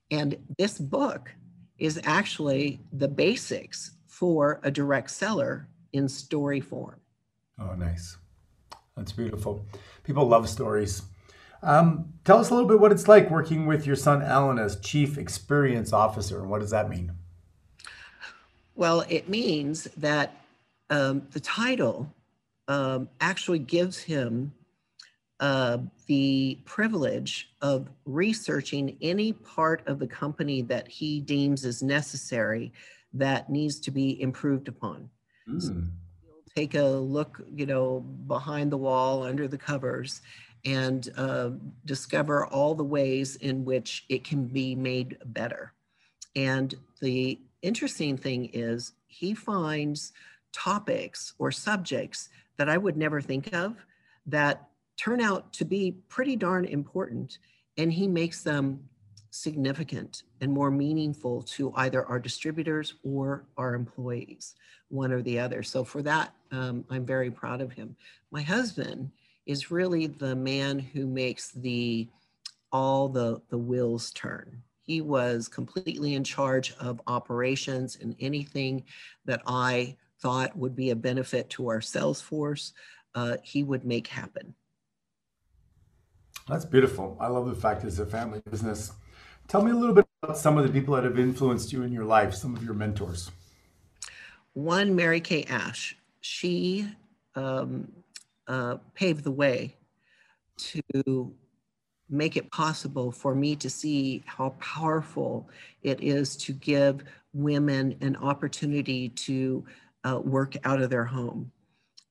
And 0.10 0.38
this 0.58 0.78
book 0.78 1.34
is 1.78 2.00
actually 2.04 2.82
the 2.92 3.08
basics 3.08 3.92
for 4.08 4.60
a 4.64 4.70
direct 4.70 5.10
seller 5.10 5.70
in 5.94 6.08
story 6.08 6.60
form. 6.60 7.00
Oh, 7.60 7.76
nice. 7.76 8.18
That's 8.96 9.14
beautiful. 9.14 9.66
People 10.04 10.28
love 10.28 10.50
stories. 10.50 11.04
Um, 11.64 12.14
tell 12.24 12.40
us 12.40 12.50
a 12.50 12.54
little 12.54 12.68
bit 12.68 12.80
what 12.80 12.92
it's 12.92 13.08
like 13.08 13.30
working 13.30 13.66
with 13.66 13.86
your 13.86 13.96
son 13.96 14.22
Alan 14.22 14.58
as 14.58 14.80
Chief 14.80 15.18
Experience 15.18 15.94
Officer, 15.94 16.40
and 16.40 16.50
what 16.50 16.62
does 16.62 16.72
that 16.72 16.90
mean? 16.90 17.12
Well, 18.76 19.06
it 19.10 19.30
means 19.30 19.84
that 19.98 20.44
um, 20.90 21.28
the 21.32 21.40
title 21.40 22.12
um, 22.68 23.10
actually 23.20 23.60
gives 23.60 24.00
him 24.00 24.54
uh, 25.40 25.80
the 26.08 26.60
privilege 26.66 27.52
of 27.62 27.90
researching 28.06 28.98
any 29.02 29.34
part 29.34 29.82
of 29.88 30.00
the 30.00 30.08
company 30.08 30.62
that 30.62 30.88
he 30.88 31.20
deems 31.20 31.66
is 31.66 31.82
necessary 31.82 32.72
that 33.14 33.50
needs 33.50 33.80
to 33.80 33.92
be 33.92 34.22
improved 34.22 34.68
upon. 34.68 35.10
Mm. 35.50 35.62
So 35.62 35.84
take 36.56 36.76
a 36.76 36.84
look, 36.84 37.42
you 37.54 37.66
know, 37.66 38.02
behind 38.28 38.72
the 38.72 38.78
wall, 38.78 39.24
under 39.24 39.48
the 39.48 39.58
covers, 39.58 40.22
and 40.66 41.10
uh, 41.18 41.52
discover 41.86 42.46
all 42.48 42.76
the 42.76 42.84
ways 42.84 43.36
in 43.38 43.66
which 43.66 44.06
it 44.10 44.24
can 44.24 44.46
be 44.46 44.76
made 44.76 45.18
better. 45.26 45.74
And 46.36 46.76
the 47.02 47.40
interesting 47.62 48.18
thing 48.18 48.50
is, 48.54 48.94
he 49.08 49.34
finds 49.34 50.14
topics 50.54 51.34
or 51.40 51.52
subjects 51.52 52.30
that 52.58 52.70
I 52.70 52.78
would 52.78 52.98
never 52.98 53.22
think 53.22 53.54
of 53.54 53.76
that 54.28 54.70
turn 54.98 55.22
out 55.22 55.52
to 55.54 55.66
be 55.66 55.98
pretty 56.10 56.36
darn 56.36 56.66
important, 56.66 57.40
and 57.78 57.92
he 57.92 58.08
makes 58.08 58.44
them 58.44 58.88
significant 59.32 60.24
and 60.42 60.52
more 60.52 60.70
meaningful 60.70 61.42
to 61.42 61.74
either 61.76 62.06
our 62.06 62.20
distributors 62.20 62.96
or 63.04 63.46
our 63.58 63.74
employees, 63.74 64.56
one 64.90 65.12
or 65.12 65.22
the 65.22 65.40
other. 65.40 65.64
So 65.64 65.84
for 65.84 66.02
that, 66.04 66.34
um, 66.52 66.84
I'm 66.90 67.06
very 67.06 67.32
proud 67.32 67.62
of 67.62 67.72
him. 67.72 67.96
My 68.30 68.42
husband 68.42 69.10
is 69.46 69.72
really 69.72 70.08
the 70.08 70.36
man 70.36 70.80
who 70.80 71.08
makes 71.08 71.52
the 71.52 72.08
all 72.72 73.10
the 73.10 73.42
the 73.50 73.58
wheels 73.58 74.12
turn. 74.12 74.62
He 74.84 75.02
was 75.02 75.48
completely 75.48 76.16
in 76.16 76.24
charge 76.24 76.74
of 76.80 77.02
operations 77.08 77.98
and 78.02 78.16
anything 78.20 78.84
that 79.26 79.42
I 79.46 79.96
thought 80.22 80.56
would 80.56 80.76
be 80.76 80.92
a 80.92 80.96
benefit 80.96 81.50
to 81.52 81.68
our 81.68 81.82
sales 81.82 82.22
force, 82.22 82.74
uh, 83.16 83.38
he 83.44 83.64
would 83.64 83.86
make 83.86 84.08
happen. 84.08 84.54
That's 86.48 86.66
beautiful. 86.66 87.18
I 87.20 87.28
love 87.28 87.48
the 87.48 87.56
fact 87.56 87.84
it's 87.84 88.00
a 88.00 88.06
family 88.06 88.42
business. 88.50 88.92
Tell 89.48 89.62
me 89.62 89.72
a 89.72 89.76
little 89.76 89.96
bit 89.96 90.06
about 90.24 90.38
some 90.38 90.58
of 90.58 90.66
the 90.66 90.72
people 90.72 90.96
that 90.96 91.04
have 91.04 91.20
influenced 91.20 91.72
you 91.72 91.84
in 91.84 91.92
your 91.92 92.06
life, 92.06 92.34
some 92.34 92.56
of 92.56 92.64
your 92.64 92.74
mentors. 92.74 93.32
One, 94.54 94.96
Mary 94.96 95.22
Kay 95.22 95.44
Ash. 95.44 95.96
She 96.22 96.88
um, 97.36 97.92
uh, 98.52 98.76
paved 98.94 99.24
the 99.24 99.32
way 99.32 99.74
to 100.58 101.34
make 102.10 102.36
it 102.36 102.52
possible 102.52 103.10
for 103.10 103.34
me 103.34 103.56
to 103.56 103.70
see 103.70 104.22
how 104.26 104.50
powerful 104.60 105.50
it 105.84 106.04
is 106.04 106.36
to 106.36 106.52
give 106.52 107.06
women 107.34 107.96
an 108.02 108.18
opportunity 108.18 109.08
to 109.08 109.64
uh, 110.04 110.20
work 110.22 110.56
out 110.66 110.82
of 110.82 110.90
their 110.90 111.06
home 111.06 111.50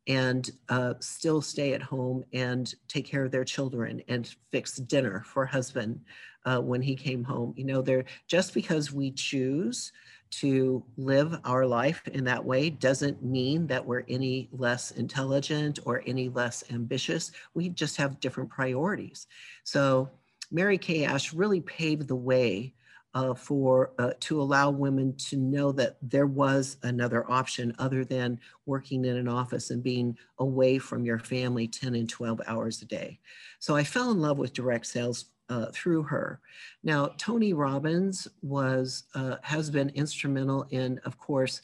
and 0.07 0.50
uh, 0.70 0.94
still 1.00 1.42
stay 1.42 1.74
at 1.74 1.83
home 1.83 2.24
and 2.33 2.74
take 2.88 3.05
care 3.05 3.22
of 3.22 3.31
their 3.31 3.44
children 3.44 4.03
and 4.09 4.35
fix 4.50 4.76
dinner 4.76 5.22
for 5.26 5.44
husband 5.44 6.00
uh, 6.46 6.59
when 6.59 6.81
he 6.81 6.96
came 6.96 7.22
home. 7.22 7.53
You 7.55 7.64
know, 7.66 7.83
there 7.83 8.07
just 8.26 8.55
because 8.55 8.90
we 8.90 9.11
choose 9.11 9.92
to 10.31 10.85
live 10.97 11.38
our 11.45 11.66
life 11.66 12.07
in 12.09 12.25
that 12.25 12.45
way 12.45 12.71
doesn't 12.71 13.23
mean 13.23 13.66
that 13.66 13.85
we're 13.85 14.05
any 14.09 14.49
less 14.53 14.93
intelligent 14.93 15.79
or 15.85 16.03
any 16.07 16.29
less 16.29 16.64
ambitious. 16.71 17.33
We 17.55 17.69
just 17.69 17.97
have 17.97 18.21
different 18.21 18.51
priorities. 18.51 19.27
So 19.64 20.11
Mary 20.51 20.79
Kay 20.79 21.05
Ash 21.05 21.33
really 21.33 21.61
paved 21.61 22.09
the 22.09 22.16
way 22.16 22.75
uh, 23.14 23.35
for 23.35 23.93
uh, 23.99 24.12
to 24.21 24.40
allow 24.40 24.71
women 24.71 25.16
to 25.16 25.37
know 25.37 25.73
that 25.73 25.97
there 26.01 26.29
was 26.29 26.77
another 26.85 27.29
option 27.31 27.75
other 27.79 28.05
than 28.05 28.38
working 28.66 29.05
in 29.05 29.16
an 29.16 29.27
office 29.27 29.71
and 29.71 29.83
being 29.83 30.16
away 30.38 30.79
from 30.79 31.05
your 31.05 31.19
family 31.19 31.66
10 31.66 31.97
and 31.97 32.09
12 32.09 32.40
hours 32.47 32.83
a 32.83 32.85
day. 32.85 33.19
So 33.59 33.75
I 33.75 33.83
fell 33.83 34.12
in 34.12 34.21
love 34.21 34.38
with 34.38 34.53
direct 34.53 34.87
sales 34.87 35.27
uh, 35.51 35.67
through 35.73 36.05
her. 36.05 36.41
Now, 36.83 37.09
Tony 37.19 37.53
Robbins 37.53 38.27
was 38.41 39.05
uh, 39.15 39.37
has 39.43 39.69
been 39.69 39.91
instrumental 39.91 40.67
in, 40.71 40.99
of 41.05 41.19
course, 41.19 41.61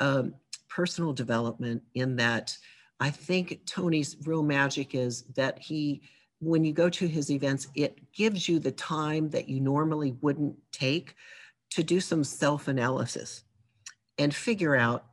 um, 0.00 0.34
personal 0.68 1.12
development. 1.12 1.82
In 1.94 2.16
that, 2.16 2.56
I 2.98 3.10
think 3.10 3.60
Tony's 3.66 4.16
real 4.24 4.42
magic 4.42 4.94
is 4.94 5.22
that 5.36 5.58
he 5.58 6.02
when 6.40 6.64
you 6.64 6.72
go 6.72 6.90
to 6.90 7.08
his 7.08 7.30
events, 7.30 7.68
it 7.74 8.12
gives 8.12 8.48
you 8.48 8.58
the 8.58 8.72
time 8.72 9.30
that 9.30 9.48
you 9.48 9.60
normally 9.60 10.16
wouldn't 10.20 10.54
take 10.72 11.14
to 11.70 11.82
do 11.82 12.00
some 12.00 12.24
self 12.24 12.68
analysis 12.68 13.44
and 14.18 14.34
figure 14.34 14.76
out 14.76 15.06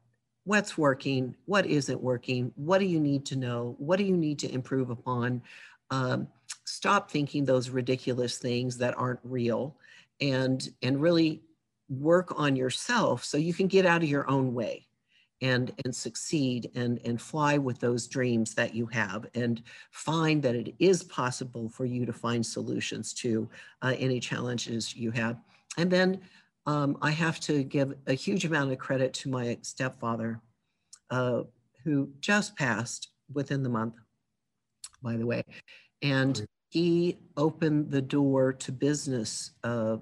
what's 0.45 0.77
working, 0.77 1.35
what 1.45 1.65
isn't 1.65 2.01
working, 2.01 2.51
what 2.55 2.79
do 2.79 2.85
you 2.85 2.99
need 2.99 3.25
to 3.25 3.35
know, 3.35 3.75
what 3.77 3.97
do 3.97 4.03
you 4.03 4.17
need 4.17 4.39
to 4.39 4.51
improve 4.51 4.89
upon. 4.89 5.41
Um, 5.89 6.27
stop 6.73 7.11
thinking 7.11 7.45
those 7.45 7.69
ridiculous 7.69 8.39
things 8.39 8.79
that 8.79 8.97
aren't 8.97 9.19
real 9.23 9.77
and 10.21 10.69
and 10.81 10.99
really 10.99 11.43
work 11.87 12.33
on 12.35 12.55
yourself 12.55 13.23
so 13.23 13.37
you 13.37 13.53
can 13.53 13.67
get 13.67 13.85
out 13.85 14.01
of 14.01 14.09
your 14.09 14.27
own 14.27 14.55
way 14.55 14.87
and 15.41 15.71
and 15.85 15.95
succeed 15.95 16.71
and 16.73 16.99
and 17.05 17.21
fly 17.21 17.59
with 17.59 17.79
those 17.79 18.07
dreams 18.07 18.55
that 18.55 18.73
you 18.73 18.87
have 18.87 19.27
and 19.35 19.61
find 19.91 20.41
that 20.41 20.55
it 20.55 20.73
is 20.79 21.03
possible 21.03 21.69
for 21.69 21.85
you 21.85 22.07
to 22.07 22.13
find 22.13 22.43
solutions 22.43 23.13
to 23.13 23.47
uh, 23.83 23.93
any 23.99 24.19
challenges 24.19 24.95
you 24.95 25.11
have. 25.11 25.37
And 25.77 25.91
then 25.91 26.21
um, 26.65 26.97
i 27.01 27.11
have 27.11 27.39
to 27.41 27.63
give 27.63 27.93
a 28.07 28.13
huge 28.13 28.45
amount 28.45 28.71
of 28.71 28.79
credit 28.79 29.13
to 29.13 29.29
my 29.29 29.57
stepfather 29.61 30.41
uh, 31.11 31.41
who 31.83 32.09
just 32.19 32.55
passed 32.55 33.09
within 33.31 33.61
the 33.61 33.69
month 33.69 33.95
by 35.03 35.17
the 35.17 35.25
way. 35.25 35.43
And 36.01 36.45
he 36.73 37.19
opened 37.37 37.91
the 37.91 38.01
door 38.01 38.51
to 38.51 38.71
business 38.71 39.51
uh, 39.63 39.97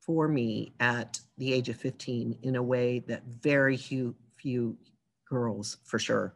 for 0.00 0.28
me 0.28 0.72
at 0.80 1.20
the 1.36 1.52
age 1.52 1.68
of 1.68 1.76
15 1.76 2.38
in 2.42 2.56
a 2.56 2.62
way 2.62 3.00
that 3.00 3.22
very 3.26 3.76
few 3.76 4.14
few 4.34 4.78
girls 5.28 5.76
for 5.84 5.98
sure 5.98 6.34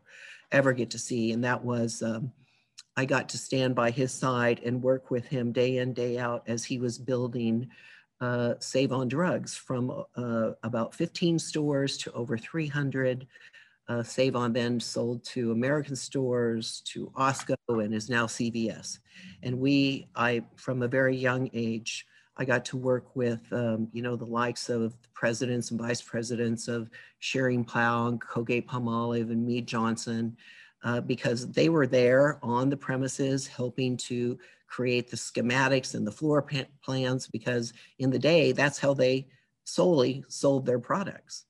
ever 0.52 0.74
get 0.74 0.90
to 0.90 0.98
see. 0.98 1.32
And 1.32 1.42
that 1.44 1.64
was, 1.64 2.02
um, 2.02 2.30
I 2.94 3.06
got 3.06 3.30
to 3.30 3.38
stand 3.38 3.74
by 3.74 3.90
his 3.90 4.12
side 4.12 4.60
and 4.66 4.82
work 4.82 5.10
with 5.10 5.26
him 5.26 5.50
day 5.50 5.78
in, 5.78 5.94
day 5.94 6.18
out 6.18 6.42
as 6.46 6.62
he 6.62 6.76
was 6.76 6.98
building 6.98 7.70
uh, 8.20 8.56
Sav-on 8.58 9.08
Drugs 9.08 9.54
from 9.54 10.04
uh, 10.14 10.50
about 10.62 10.94
15 10.94 11.38
stores 11.38 11.96
to 11.98 12.12
over 12.12 12.36
300. 12.36 13.26
Uh, 13.90 14.04
Sav-on 14.04 14.52
then 14.52 14.78
sold 14.78 15.24
to 15.24 15.50
American 15.50 15.96
stores, 15.96 16.80
to 16.82 17.10
Osco, 17.18 17.56
and 17.68 17.92
is 17.92 18.08
now 18.08 18.24
CVS. 18.24 19.00
And 19.42 19.58
we, 19.58 20.06
I, 20.14 20.44
from 20.54 20.82
a 20.82 20.88
very 20.88 21.16
young 21.16 21.50
age, 21.52 22.06
I 22.36 22.44
got 22.44 22.64
to 22.66 22.76
work 22.76 23.16
with, 23.16 23.40
um, 23.50 23.88
you 23.92 24.00
know, 24.00 24.14
the 24.14 24.24
likes 24.24 24.68
of 24.68 24.92
the 25.02 25.08
presidents 25.12 25.72
and 25.72 25.80
vice 25.80 26.00
presidents 26.00 26.68
of 26.68 26.88
Schering-Plough 27.20 28.06
and 28.06 28.20
Colgate 28.20 28.68
Palmolive 28.68 29.32
and 29.32 29.44
Mead 29.44 29.66
Johnson, 29.66 30.36
uh, 30.84 31.00
because 31.00 31.50
they 31.50 31.68
were 31.68 31.88
there 31.88 32.38
on 32.44 32.70
the 32.70 32.76
premises 32.76 33.48
helping 33.48 33.96
to 33.96 34.38
create 34.68 35.10
the 35.10 35.16
schematics 35.16 35.96
and 35.96 36.06
the 36.06 36.12
floor 36.12 36.46
plans, 36.84 37.26
because 37.26 37.72
in 37.98 38.10
the 38.10 38.20
day, 38.20 38.52
that's 38.52 38.78
how 38.78 38.94
they 38.94 39.26
solely 39.64 40.24
sold 40.28 40.64
their 40.64 40.78
products. 40.78 41.46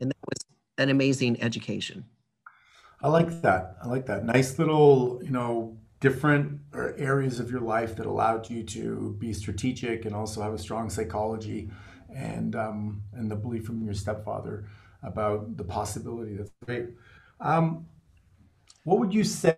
And 0.00 0.10
that 0.10 0.16
was 0.26 0.55
an 0.78 0.88
amazing 0.88 1.40
education. 1.42 2.04
I 3.02 3.08
like 3.08 3.42
that. 3.42 3.76
I 3.82 3.88
like 3.88 4.06
that. 4.06 4.24
Nice 4.24 4.58
little, 4.58 5.20
you 5.22 5.30
know, 5.30 5.76
different 6.00 6.60
areas 6.98 7.40
of 7.40 7.50
your 7.50 7.60
life 7.60 7.96
that 7.96 8.06
allowed 8.06 8.48
you 8.50 8.62
to 8.62 9.16
be 9.18 9.32
strategic 9.32 10.04
and 10.04 10.14
also 10.14 10.42
have 10.42 10.52
a 10.52 10.58
strong 10.58 10.90
psychology 10.90 11.70
and 12.14 12.54
um, 12.54 13.02
and 13.12 13.30
the 13.30 13.36
belief 13.36 13.64
from 13.64 13.82
your 13.82 13.94
stepfather 13.94 14.68
about 15.02 15.56
the 15.56 15.64
possibility. 15.64 16.36
That's 16.36 16.50
great. 16.64 16.88
Um, 17.40 17.86
what 18.84 18.98
would 18.98 19.12
you 19.12 19.24
say 19.24 19.56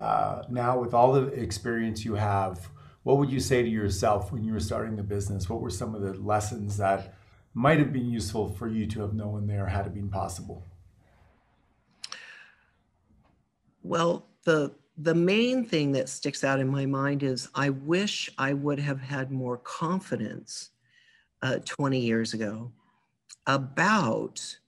uh, 0.00 0.42
now 0.50 0.78
with 0.78 0.94
all 0.94 1.12
the 1.12 1.26
experience 1.28 2.04
you 2.04 2.14
have? 2.14 2.68
What 3.02 3.18
would 3.18 3.30
you 3.30 3.40
say 3.40 3.62
to 3.62 3.68
yourself 3.68 4.32
when 4.32 4.42
you 4.44 4.52
were 4.52 4.60
starting 4.60 4.96
the 4.96 5.02
business? 5.02 5.48
What 5.48 5.60
were 5.60 5.70
some 5.70 5.94
of 5.94 6.02
the 6.02 6.14
lessons 6.14 6.76
that 6.78 7.14
might 7.56 7.78
have 7.78 7.90
been 7.90 8.10
useful 8.10 8.50
for 8.50 8.68
you 8.68 8.86
to 8.86 9.00
have 9.00 9.14
known 9.14 9.46
there 9.46 9.66
had 9.66 9.86
it 9.86 9.94
been 9.94 10.10
possible? 10.10 10.62
Well, 13.82 14.26
the 14.44 14.74
the 14.98 15.14
main 15.14 15.64
thing 15.64 15.92
that 15.92 16.10
sticks 16.10 16.44
out 16.44 16.60
in 16.60 16.68
my 16.68 16.84
mind 16.84 17.22
is 17.22 17.48
I 17.54 17.70
wish 17.70 18.30
I 18.36 18.52
would 18.52 18.78
have 18.78 19.00
had 19.00 19.30
more 19.30 19.56
confidence 19.58 20.70
uh, 21.42 21.58
20 21.64 21.98
years 21.98 22.34
ago 22.34 22.72
about 23.46 24.58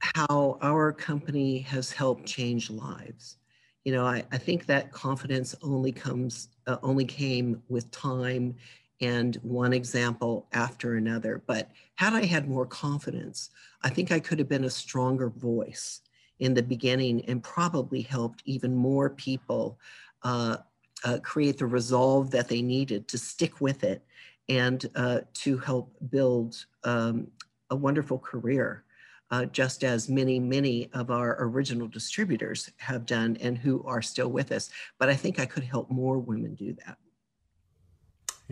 how 0.00 0.58
our 0.60 0.92
company 0.92 1.60
has 1.60 1.92
helped 1.92 2.26
change 2.26 2.68
lives. 2.68 3.36
You 3.84 3.92
know, 3.92 4.04
I, 4.04 4.24
I 4.32 4.38
think 4.38 4.66
that 4.66 4.92
confidence 4.92 5.54
only 5.62 5.92
comes, 5.92 6.48
uh, 6.66 6.78
only 6.82 7.04
came 7.04 7.62
with 7.68 7.90
time 7.90 8.56
and 9.02 9.36
one 9.42 9.72
example 9.72 10.46
after 10.52 10.94
another. 10.94 11.42
But 11.46 11.70
had 11.96 12.14
I 12.14 12.24
had 12.24 12.48
more 12.48 12.66
confidence, 12.66 13.50
I 13.82 13.90
think 13.90 14.12
I 14.12 14.20
could 14.20 14.38
have 14.38 14.48
been 14.48 14.64
a 14.64 14.70
stronger 14.70 15.28
voice 15.28 16.00
in 16.38 16.54
the 16.54 16.62
beginning 16.62 17.24
and 17.26 17.42
probably 17.42 18.00
helped 18.00 18.42
even 18.46 18.74
more 18.74 19.10
people 19.10 19.78
uh, 20.22 20.56
uh, 21.04 21.18
create 21.22 21.58
the 21.58 21.66
resolve 21.66 22.30
that 22.30 22.48
they 22.48 22.62
needed 22.62 23.08
to 23.08 23.18
stick 23.18 23.60
with 23.60 23.84
it 23.84 24.04
and 24.48 24.88
uh, 24.94 25.20
to 25.34 25.58
help 25.58 25.94
build 26.10 26.64
um, 26.84 27.26
a 27.70 27.76
wonderful 27.76 28.18
career. 28.18 28.84
Uh, 29.30 29.46
just 29.46 29.82
as 29.82 30.10
many, 30.10 30.38
many 30.38 30.90
of 30.92 31.10
our 31.10 31.42
original 31.42 31.88
distributors 31.88 32.70
have 32.76 33.06
done 33.06 33.34
and 33.40 33.56
who 33.56 33.82
are 33.84 34.02
still 34.02 34.28
with 34.28 34.52
us. 34.52 34.68
But 34.98 35.08
I 35.08 35.14
think 35.14 35.40
I 35.40 35.46
could 35.46 35.64
help 35.64 35.90
more 35.90 36.18
women 36.18 36.54
do 36.54 36.74
that. 36.84 36.98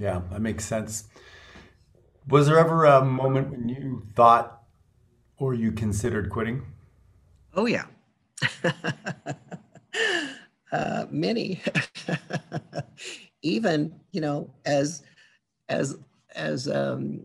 Yeah, 0.01 0.23
that 0.31 0.41
makes 0.41 0.65
sense. 0.65 1.05
Was 2.27 2.47
there 2.47 2.59
ever 2.59 2.87
a 2.87 3.05
moment 3.05 3.51
when 3.51 3.69
you 3.69 4.07
thought 4.15 4.63
or 5.37 5.53
you 5.53 5.73
considered 5.73 6.31
quitting? 6.31 6.63
Oh, 7.55 7.67
yeah. 7.67 7.85
uh, 10.73 11.05
many. 11.11 11.61
Even, 13.43 14.01
you 14.13 14.23
know, 14.23 14.51
as, 14.65 15.03
as, 15.69 15.99
as, 16.35 16.67
um, 16.67 17.21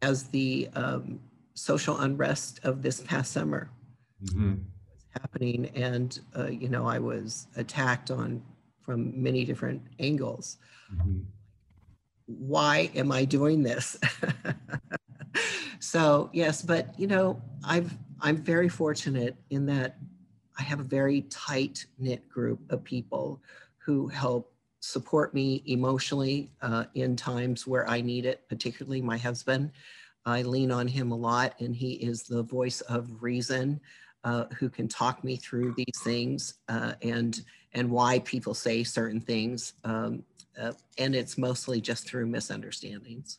as 0.00 0.28
the 0.28 0.68
um, 0.74 1.20
social 1.52 1.98
unrest 1.98 2.60
of 2.62 2.80
this 2.80 3.00
past 3.02 3.32
summer 3.32 3.70
mm-hmm. 4.24 4.52
was 4.52 5.04
happening, 5.20 5.66
and 5.74 6.20
uh, 6.36 6.46
you 6.46 6.68
know, 6.68 6.86
I 6.86 6.98
was 6.98 7.48
attacked 7.56 8.10
on 8.10 8.42
from 8.88 9.12
many 9.22 9.44
different 9.44 9.82
angles. 9.98 10.56
Mm-hmm. 10.90 11.18
Why 12.24 12.90
am 12.94 13.12
I 13.12 13.26
doing 13.26 13.62
this? 13.62 13.98
so 15.78 16.30
yes, 16.32 16.62
but 16.62 16.98
you 16.98 17.06
know, 17.06 17.38
I've 17.62 17.94
I'm 18.22 18.38
very 18.38 18.70
fortunate 18.70 19.36
in 19.50 19.66
that 19.66 19.98
I 20.58 20.62
have 20.62 20.80
a 20.80 20.84
very 20.84 21.20
tight 21.28 21.84
knit 21.98 22.26
group 22.30 22.60
of 22.72 22.82
people 22.82 23.42
who 23.76 24.08
help 24.08 24.54
support 24.80 25.34
me 25.34 25.62
emotionally 25.66 26.50
uh, 26.62 26.84
in 26.94 27.14
times 27.14 27.66
where 27.66 27.86
I 27.90 28.00
need 28.00 28.24
it, 28.24 28.48
particularly 28.48 29.02
my 29.02 29.18
husband. 29.18 29.70
I 30.24 30.40
lean 30.40 30.72
on 30.72 30.88
him 30.88 31.12
a 31.12 31.16
lot, 31.16 31.60
and 31.60 31.76
he 31.76 31.92
is 31.92 32.22
the 32.22 32.42
voice 32.42 32.80
of 32.82 33.22
reason 33.22 33.80
uh, 34.24 34.46
who 34.58 34.70
can 34.70 34.88
talk 34.88 35.22
me 35.24 35.36
through 35.36 35.74
these 35.76 36.00
things 36.02 36.54
uh, 36.70 36.94
and 37.02 37.42
and 37.74 37.90
why 37.90 38.20
people 38.20 38.54
say 38.54 38.84
certain 38.84 39.20
things. 39.20 39.74
Um, 39.84 40.24
uh, 40.60 40.72
and 40.96 41.14
it's 41.14 41.38
mostly 41.38 41.80
just 41.80 42.06
through 42.06 42.26
misunderstandings. 42.26 43.38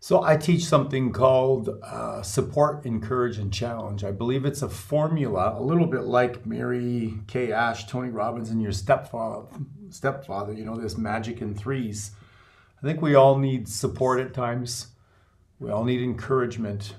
So 0.00 0.22
I 0.22 0.36
teach 0.36 0.64
something 0.64 1.12
called 1.12 1.70
uh, 1.82 2.22
support, 2.22 2.86
encourage, 2.86 3.38
and 3.38 3.52
challenge. 3.52 4.04
I 4.04 4.12
believe 4.12 4.44
it's 4.44 4.62
a 4.62 4.68
formula, 4.68 5.56
a 5.58 5.62
little 5.62 5.86
bit 5.86 6.02
like 6.02 6.46
Mary 6.46 7.14
Kay 7.26 7.50
Ash, 7.50 7.86
Tony 7.86 8.10
Robbins, 8.10 8.50
and 8.50 8.62
your 8.62 8.70
stepfather. 8.70 9.48
Stepfather, 9.90 10.52
you 10.52 10.64
know 10.64 10.76
this 10.76 10.96
magic 10.96 11.40
in 11.40 11.54
threes. 11.54 12.12
I 12.80 12.86
think 12.86 13.02
we 13.02 13.16
all 13.16 13.38
need 13.38 13.68
support 13.68 14.20
at 14.20 14.32
times. 14.32 14.88
We 15.58 15.70
all 15.70 15.82
need 15.82 16.00
encouragement, 16.00 16.94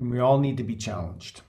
and 0.00 0.10
we 0.10 0.18
all 0.18 0.40
need 0.40 0.56
to 0.56 0.64
be 0.64 0.74
challenged. 0.74 1.42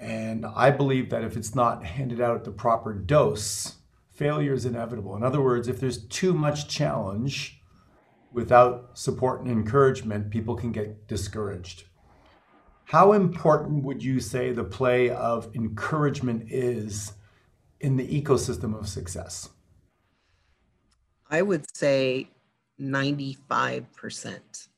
And 0.00 0.46
I 0.46 0.70
believe 0.70 1.10
that 1.10 1.24
if 1.24 1.36
it's 1.36 1.54
not 1.54 1.84
handed 1.84 2.22
out 2.22 2.34
at 2.34 2.44
the 2.44 2.50
proper 2.50 2.94
dose, 2.94 3.76
failure 4.10 4.54
is 4.54 4.64
inevitable. 4.64 5.14
In 5.14 5.22
other 5.22 5.42
words, 5.42 5.68
if 5.68 5.78
there's 5.78 6.06
too 6.06 6.32
much 6.32 6.68
challenge 6.68 7.60
without 8.32 8.98
support 8.98 9.42
and 9.42 9.50
encouragement, 9.50 10.30
people 10.30 10.56
can 10.56 10.72
get 10.72 11.06
discouraged. 11.06 11.84
How 12.84 13.12
important 13.12 13.84
would 13.84 14.02
you 14.02 14.20
say 14.20 14.52
the 14.52 14.64
play 14.64 15.10
of 15.10 15.54
encouragement 15.54 16.50
is 16.50 17.12
in 17.80 17.96
the 17.96 18.22
ecosystem 18.22 18.76
of 18.78 18.88
success? 18.88 19.50
I 21.30 21.42
would 21.42 21.64
say 21.76 22.30
95% 22.80 24.68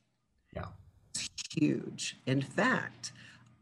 Yeah. 0.55 0.67
It's 1.15 1.31
huge. 1.55 2.19
In 2.27 2.43
fact, 2.43 3.13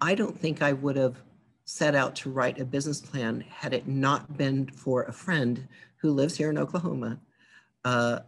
I 0.00 0.14
don't 0.14 0.38
think 0.38 0.62
I 0.62 0.72
would 0.72 0.96
have 0.96 1.22
set 1.70 1.94
out 1.94 2.16
to 2.16 2.30
write 2.30 2.58
a 2.58 2.64
business 2.64 3.00
plan 3.00 3.40
had 3.48 3.72
it 3.72 3.86
not 3.86 4.36
been 4.36 4.66
for 4.66 5.04
a 5.04 5.12
friend 5.12 5.68
who 5.98 6.10
lives 6.10 6.36
here 6.36 6.50
in 6.50 6.58
Oklahoma 6.58 7.16
uh, 7.84 8.18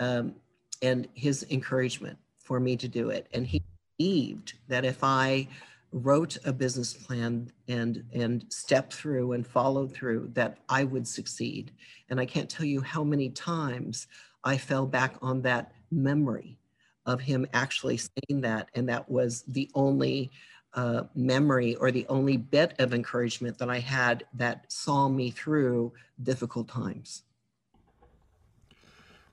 um, 0.00 0.34
and 0.82 1.06
his 1.14 1.46
encouragement 1.50 2.18
for 2.40 2.58
me 2.58 2.76
to 2.76 2.88
do 2.88 3.10
it. 3.10 3.28
And 3.32 3.46
he 3.46 3.62
believed 3.96 4.54
that 4.66 4.84
if 4.84 5.04
I 5.04 5.46
wrote 5.92 6.38
a 6.44 6.52
business 6.52 6.92
plan 6.92 7.52
and 7.68 8.04
and 8.12 8.44
stepped 8.48 8.94
through 8.94 9.32
and 9.32 9.46
followed 9.46 9.92
through 9.92 10.30
that 10.34 10.58
I 10.68 10.84
would 10.84 11.06
succeed. 11.06 11.70
And 12.08 12.18
I 12.18 12.26
can't 12.26 12.50
tell 12.50 12.66
you 12.66 12.80
how 12.80 13.04
many 13.04 13.30
times 13.30 14.08
I 14.42 14.56
fell 14.56 14.86
back 14.86 15.14
on 15.22 15.42
that 15.42 15.72
memory 15.92 16.58
of 17.06 17.20
him 17.20 17.46
actually 17.52 17.96
saying 17.96 18.40
that. 18.42 18.68
And 18.74 18.88
that 18.88 19.08
was 19.08 19.42
the 19.46 19.70
only 19.74 20.30
uh, 20.74 21.04
memory 21.14 21.74
or 21.76 21.90
the 21.90 22.06
only 22.08 22.36
bit 22.36 22.74
of 22.78 22.94
encouragement 22.94 23.58
that 23.58 23.70
I 23.70 23.78
had 23.78 24.24
that 24.34 24.70
saw 24.70 25.08
me 25.08 25.30
through 25.30 25.92
difficult 26.22 26.68
times. 26.68 27.22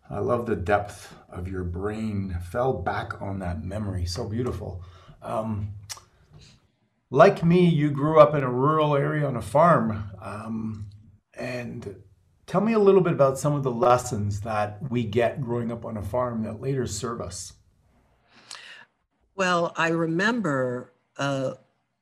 I 0.10 0.20
love 0.20 0.46
the 0.46 0.56
depth 0.56 1.14
of 1.30 1.48
your 1.48 1.64
brain 1.64 2.38
fell 2.50 2.74
back 2.74 3.22
on 3.22 3.40
that 3.40 3.64
memory. 3.64 4.06
So 4.06 4.28
beautiful. 4.28 4.82
Um, 5.22 5.74
like 7.10 7.44
me, 7.44 7.68
you 7.68 7.92
grew 7.92 8.20
up 8.20 8.34
in 8.34 8.44
a 8.44 8.52
rural 8.52 8.96
area 8.96 9.28
on 9.28 9.36
a 9.36 9.42
farm. 9.42 10.12
Um, 10.22 10.90
and 11.34 11.98
tell 12.46 12.62
me 12.62 12.74
a 12.74 12.80
little 12.80 13.02
bit 13.02 13.14
about 13.14 13.38
some 13.38 13.54
of 13.54 13.64
the 13.64 13.72
lessons 13.72 14.42
that 14.42 14.80
we 14.90 15.04
get 15.04 15.42
growing 15.42 15.72
up 15.72 15.86
on 15.86 15.98
a 15.98 16.02
farm 16.02 16.44
that 16.44 16.62
later 16.62 16.88
serve 16.88 17.22
us. 17.22 17.54
Well, 19.36 19.74
I 19.76 19.90
remember, 19.90 20.94
uh, 21.18 21.54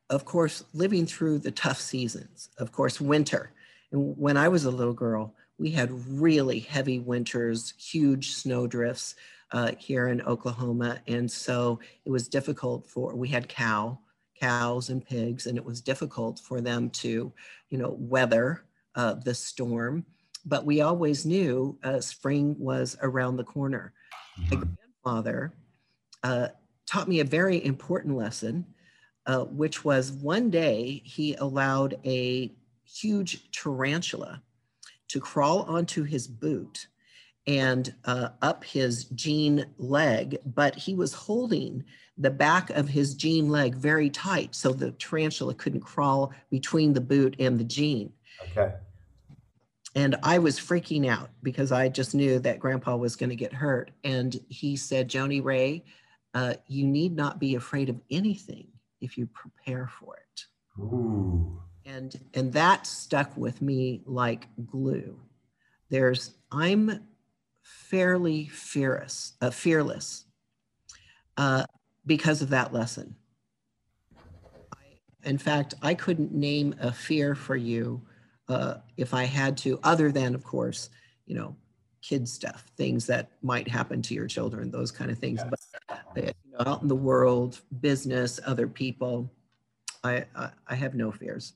of 0.09 0.25
course, 0.25 0.63
living 0.73 1.05
through 1.05 1.39
the 1.39 1.51
tough 1.51 1.79
seasons, 1.79 2.49
of 2.57 2.71
course, 2.71 3.01
winter. 3.01 3.51
And 3.91 4.17
when 4.17 4.37
I 4.37 4.47
was 4.47 4.65
a 4.65 4.71
little 4.71 4.93
girl, 4.93 5.33
we 5.57 5.71
had 5.71 5.91
really 6.09 6.59
heavy 6.59 6.99
winters, 6.99 7.73
huge 7.77 8.33
snow 8.33 8.67
drifts 8.67 9.15
uh, 9.51 9.71
here 9.77 10.09
in 10.09 10.21
Oklahoma. 10.21 10.99
And 11.07 11.31
so 11.31 11.79
it 12.03 12.11
was 12.11 12.27
difficult 12.27 12.87
for, 12.87 13.15
we 13.15 13.29
had 13.29 13.47
cow, 13.47 13.97
cows 14.39 14.89
and 14.89 15.05
pigs, 15.05 15.47
and 15.47 15.57
it 15.57 15.63
was 15.63 15.81
difficult 15.81 16.39
for 16.39 16.61
them 16.61 16.89
to, 16.89 17.31
you 17.69 17.77
know, 17.77 17.95
weather 17.97 18.63
uh, 18.95 19.13
the 19.13 19.33
storm. 19.33 20.05
But 20.45 20.65
we 20.65 20.81
always 20.81 21.25
knew 21.25 21.77
uh, 21.83 22.01
spring 22.01 22.55
was 22.59 22.97
around 23.01 23.37
the 23.37 23.43
corner. 23.43 23.93
My 24.37 24.57
mm-hmm. 24.57 24.73
grandfather 25.03 25.53
uh, 26.21 26.49
taught 26.85 27.07
me 27.07 27.21
a 27.21 27.25
very 27.25 27.63
important 27.63 28.17
lesson, 28.17 28.65
uh, 29.25 29.45
which 29.45 29.83
was 29.83 30.11
one 30.11 30.49
day 30.49 31.01
he 31.03 31.35
allowed 31.35 31.97
a 32.05 32.51
huge 32.85 33.51
tarantula 33.51 34.41
to 35.07 35.19
crawl 35.19 35.63
onto 35.63 36.03
his 36.03 36.27
boot 36.27 36.87
and 37.47 37.93
uh, 38.05 38.29
up 38.41 38.63
his 38.63 39.05
jean 39.05 39.65
leg, 39.77 40.37
but 40.45 40.75
he 40.75 40.95
was 40.95 41.13
holding 41.13 41.83
the 42.17 42.29
back 42.29 42.69
of 42.71 42.87
his 42.87 43.13
jean 43.13 43.49
leg 43.49 43.75
very 43.75 44.09
tight 44.09 44.55
so 44.55 44.71
the 44.71 44.91
tarantula 44.91 45.53
couldn't 45.53 45.81
crawl 45.81 46.33
between 46.49 46.93
the 46.93 47.01
boot 47.01 47.35
and 47.39 47.59
the 47.59 47.63
jean. 47.63 48.11
Okay. 48.51 48.73
And 49.95 50.15
I 50.23 50.39
was 50.39 50.59
freaking 50.59 51.07
out 51.07 51.29
because 51.41 51.71
I 51.71 51.87
just 51.87 52.15
knew 52.15 52.39
that 52.39 52.59
grandpa 52.59 52.95
was 52.95 53.15
going 53.15 53.29
to 53.29 53.35
get 53.35 53.53
hurt. 53.53 53.91
And 54.03 54.37
he 54.49 54.75
said, 54.75 55.09
Joni 55.09 55.43
Ray, 55.43 55.85
uh, 56.33 56.55
you 56.67 56.85
need 56.85 57.15
not 57.15 57.39
be 57.39 57.55
afraid 57.55 57.89
of 57.89 58.01
anything 58.11 58.67
if 59.01 59.17
you 59.17 59.27
prepare 59.27 59.87
for 59.99 60.15
it. 60.17 60.45
Ooh. 60.81 61.61
And 61.85 62.19
and 62.33 62.51
that 62.53 62.87
stuck 62.87 63.35
with 63.37 63.61
me 63.61 64.01
like 64.05 64.47
glue. 64.65 65.19
There's 65.89 66.33
I'm 66.51 67.07
fairly 67.61 68.47
fearless, 68.47 69.33
uh, 69.41 69.51
fearless, 69.51 70.25
uh, 71.37 71.65
because 72.05 72.41
of 72.41 72.49
that 72.49 72.73
lesson. 72.73 73.15
I, 74.73 74.99
in 75.23 75.37
fact, 75.37 75.75
I 75.81 75.93
couldn't 75.93 76.33
name 76.33 76.75
a 76.79 76.91
fear 76.91 77.35
for 77.35 77.55
you 77.55 78.01
uh, 78.47 78.75
if 78.97 79.13
I 79.13 79.23
had 79.23 79.57
to, 79.57 79.79
other 79.83 80.11
than, 80.11 80.35
of 80.35 80.43
course, 80.43 80.89
you 81.25 81.35
know, 81.35 81.55
kid 82.07 82.27
stuff, 82.27 82.65
things 82.77 83.07
that 83.07 83.31
might 83.41 83.67
happen 83.67 84.01
to 84.03 84.13
your 84.13 84.27
children, 84.27 84.69
those 84.69 84.91
kind 84.91 85.09
of 85.09 85.17
things. 85.17 85.41
Yes. 85.43 85.99
But 86.13 86.23
you 86.23 86.51
know, 86.51 86.71
out 86.71 86.81
in 86.81 86.87
the 86.87 86.95
world, 86.95 87.61
business, 87.81 88.39
other 88.45 88.67
people, 88.67 89.31
I, 90.03 90.25
I, 90.35 90.49
I 90.67 90.75
have 90.75 90.93
no 90.93 91.11
fears. 91.11 91.53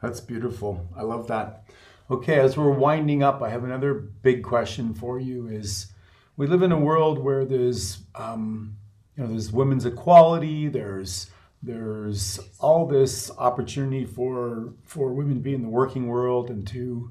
That's 0.00 0.20
beautiful. 0.20 0.88
I 0.96 1.02
love 1.02 1.26
that. 1.26 1.64
Okay, 2.10 2.38
as 2.38 2.56
we're 2.56 2.70
winding 2.70 3.22
up, 3.22 3.42
I 3.42 3.50
have 3.50 3.64
another 3.64 3.94
big 3.94 4.44
question 4.44 4.94
for 4.94 5.18
you. 5.18 5.48
Is 5.48 5.88
we 6.36 6.46
live 6.46 6.62
in 6.62 6.72
a 6.72 6.78
world 6.78 7.18
where 7.18 7.44
there's 7.44 8.04
um, 8.14 8.76
you 9.16 9.24
know 9.24 9.28
there's 9.30 9.50
women's 9.50 9.86
equality, 9.86 10.68
there's 10.68 11.30
there's 11.62 12.38
all 12.60 12.86
this 12.86 13.30
opportunity 13.38 14.04
for 14.04 14.72
for 14.84 15.12
women 15.12 15.34
to 15.34 15.40
be 15.40 15.52
in 15.52 15.62
the 15.62 15.68
working 15.68 16.06
world 16.06 16.48
and 16.48 16.64
to 16.68 17.10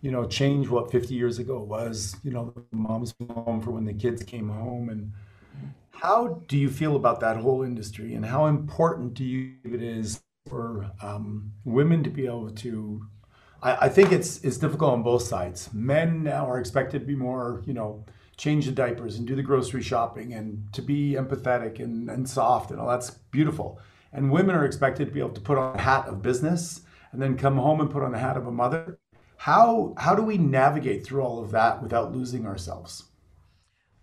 you 0.00 0.10
know 0.10 0.26
change 0.26 0.68
what 0.68 0.90
50 0.90 1.14
years 1.14 1.38
ago 1.38 1.58
was 1.60 2.16
you 2.22 2.30
know 2.30 2.54
mom's 2.72 3.14
home 3.34 3.60
for 3.60 3.70
when 3.70 3.84
the 3.84 3.94
kids 3.94 4.22
came 4.22 4.48
home 4.48 4.88
and 4.88 5.12
how 5.90 6.42
do 6.48 6.56
you 6.56 6.70
feel 6.70 6.96
about 6.96 7.20
that 7.20 7.36
whole 7.36 7.62
industry 7.62 8.14
and 8.14 8.24
how 8.24 8.46
important 8.46 9.14
do 9.14 9.24
you 9.24 9.54
it 9.64 9.82
is 9.82 10.22
for 10.48 10.90
um, 11.02 11.52
women 11.64 12.02
to 12.02 12.10
be 12.10 12.26
able 12.26 12.50
to 12.50 13.02
I, 13.62 13.86
I 13.86 13.88
think 13.88 14.10
it's 14.10 14.42
it's 14.42 14.56
difficult 14.56 14.92
on 14.92 15.02
both 15.02 15.22
sides 15.22 15.68
men 15.72 16.22
now 16.22 16.48
are 16.48 16.58
expected 16.58 17.00
to 17.00 17.06
be 17.06 17.14
more 17.14 17.62
you 17.66 17.74
know 17.74 18.04
change 18.40 18.64
the 18.64 18.72
diapers 18.72 19.18
and 19.18 19.26
do 19.26 19.36
the 19.36 19.42
grocery 19.42 19.82
shopping 19.82 20.32
and 20.32 20.66
to 20.72 20.80
be 20.80 21.12
empathetic 21.12 21.78
and, 21.78 22.08
and 22.08 22.26
soft 22.26 22.70
and 22.70 22.80
all 22.80 22.88
that's 22.88 23.10
beautiful. 23.10 23.78
And 24.14 24.32
women 24.32 24.56
are 24.56 24.64
expected 24.64 25.04
to 25.08 25.12
be 25.12 25.20
able 25.20 25.34
to 25.34 25.42
put 25.42 25.58
on 25.58 25.76
a 25.76 25.80
hat 25.80 26.08
of 26.08 26.22
business 26.22 26.80
and 27.12 27.20
then 27.20 27.36
come 27.36 27.58
home 27.58 27.82
and 27.82 27.90
put 27.90 28.02
on 28.02 28.12
the 28.12 28.18
hat 28.18 28.38
of 28.38 28.46
a 28.46 28.50
mother. 28.50 28.98
How 29.40 29.94
how 29.96 30.14
do 30.14 30.20
we 30.20 30.36
navigate 30.36 31.02
through 31.02 31.22
all 31.22 31.42
of 31.42 31.50
that 31.52 31.82
without 31.82 32.14
losing 32.14 32.44
ourselves? 32.44 33.04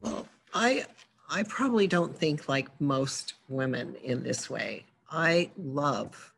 Well, 0.02 0.28
I 0.52 0.88
I 1.30 1.44
probably 1.44 1.86
don't 1.86 2.18
think 2.18 2.50
like 2.50 2.70
most 2.82 3.36
women 3.48 3.94
in 4.04 4.24
this 4.24 4.50
way. 4.50 4.86
I 5.12 5.52
love 5.56 6.34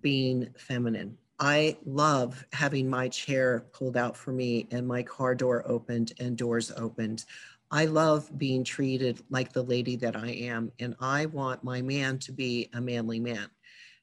being 0.00 0.48
feminine. 0.56 1.18
I 1.38 1.76
love 1.84 2.42
having 2.54 2.88
my 2.88 3.08
chair 3.08 3.66
pulled 3.74 3.98
out 3.98 4.16
for 4.16 4.32
me 4.32 4.68
and 4.70 4.88
my 4.88 5.02
car 5.02 5.34
door 5.34 5.62
opened 5.66 6.14
and 6.18 6.34
doors 6.34 6.72
opened. 6.78 7.26
I 7.70 7.84
love 7.84 8.38
being 8.38 8.64
treated 8.64 9.22
like 9.28 9.52
the 9.52 9.62
lady 9.62 9.96
that 9.96 10.16
I 10.16 10.30
am, 10.30 10.72
and 10.78 10.96
I 10.98 11.26
want 11.26 11.62
my 11.62 11.82
man 11.82 12.18
to 12.20 12.32
be 12.32 12.70
a 12.72 12.80
manly 12.80 13.20
man. 13.20 13.50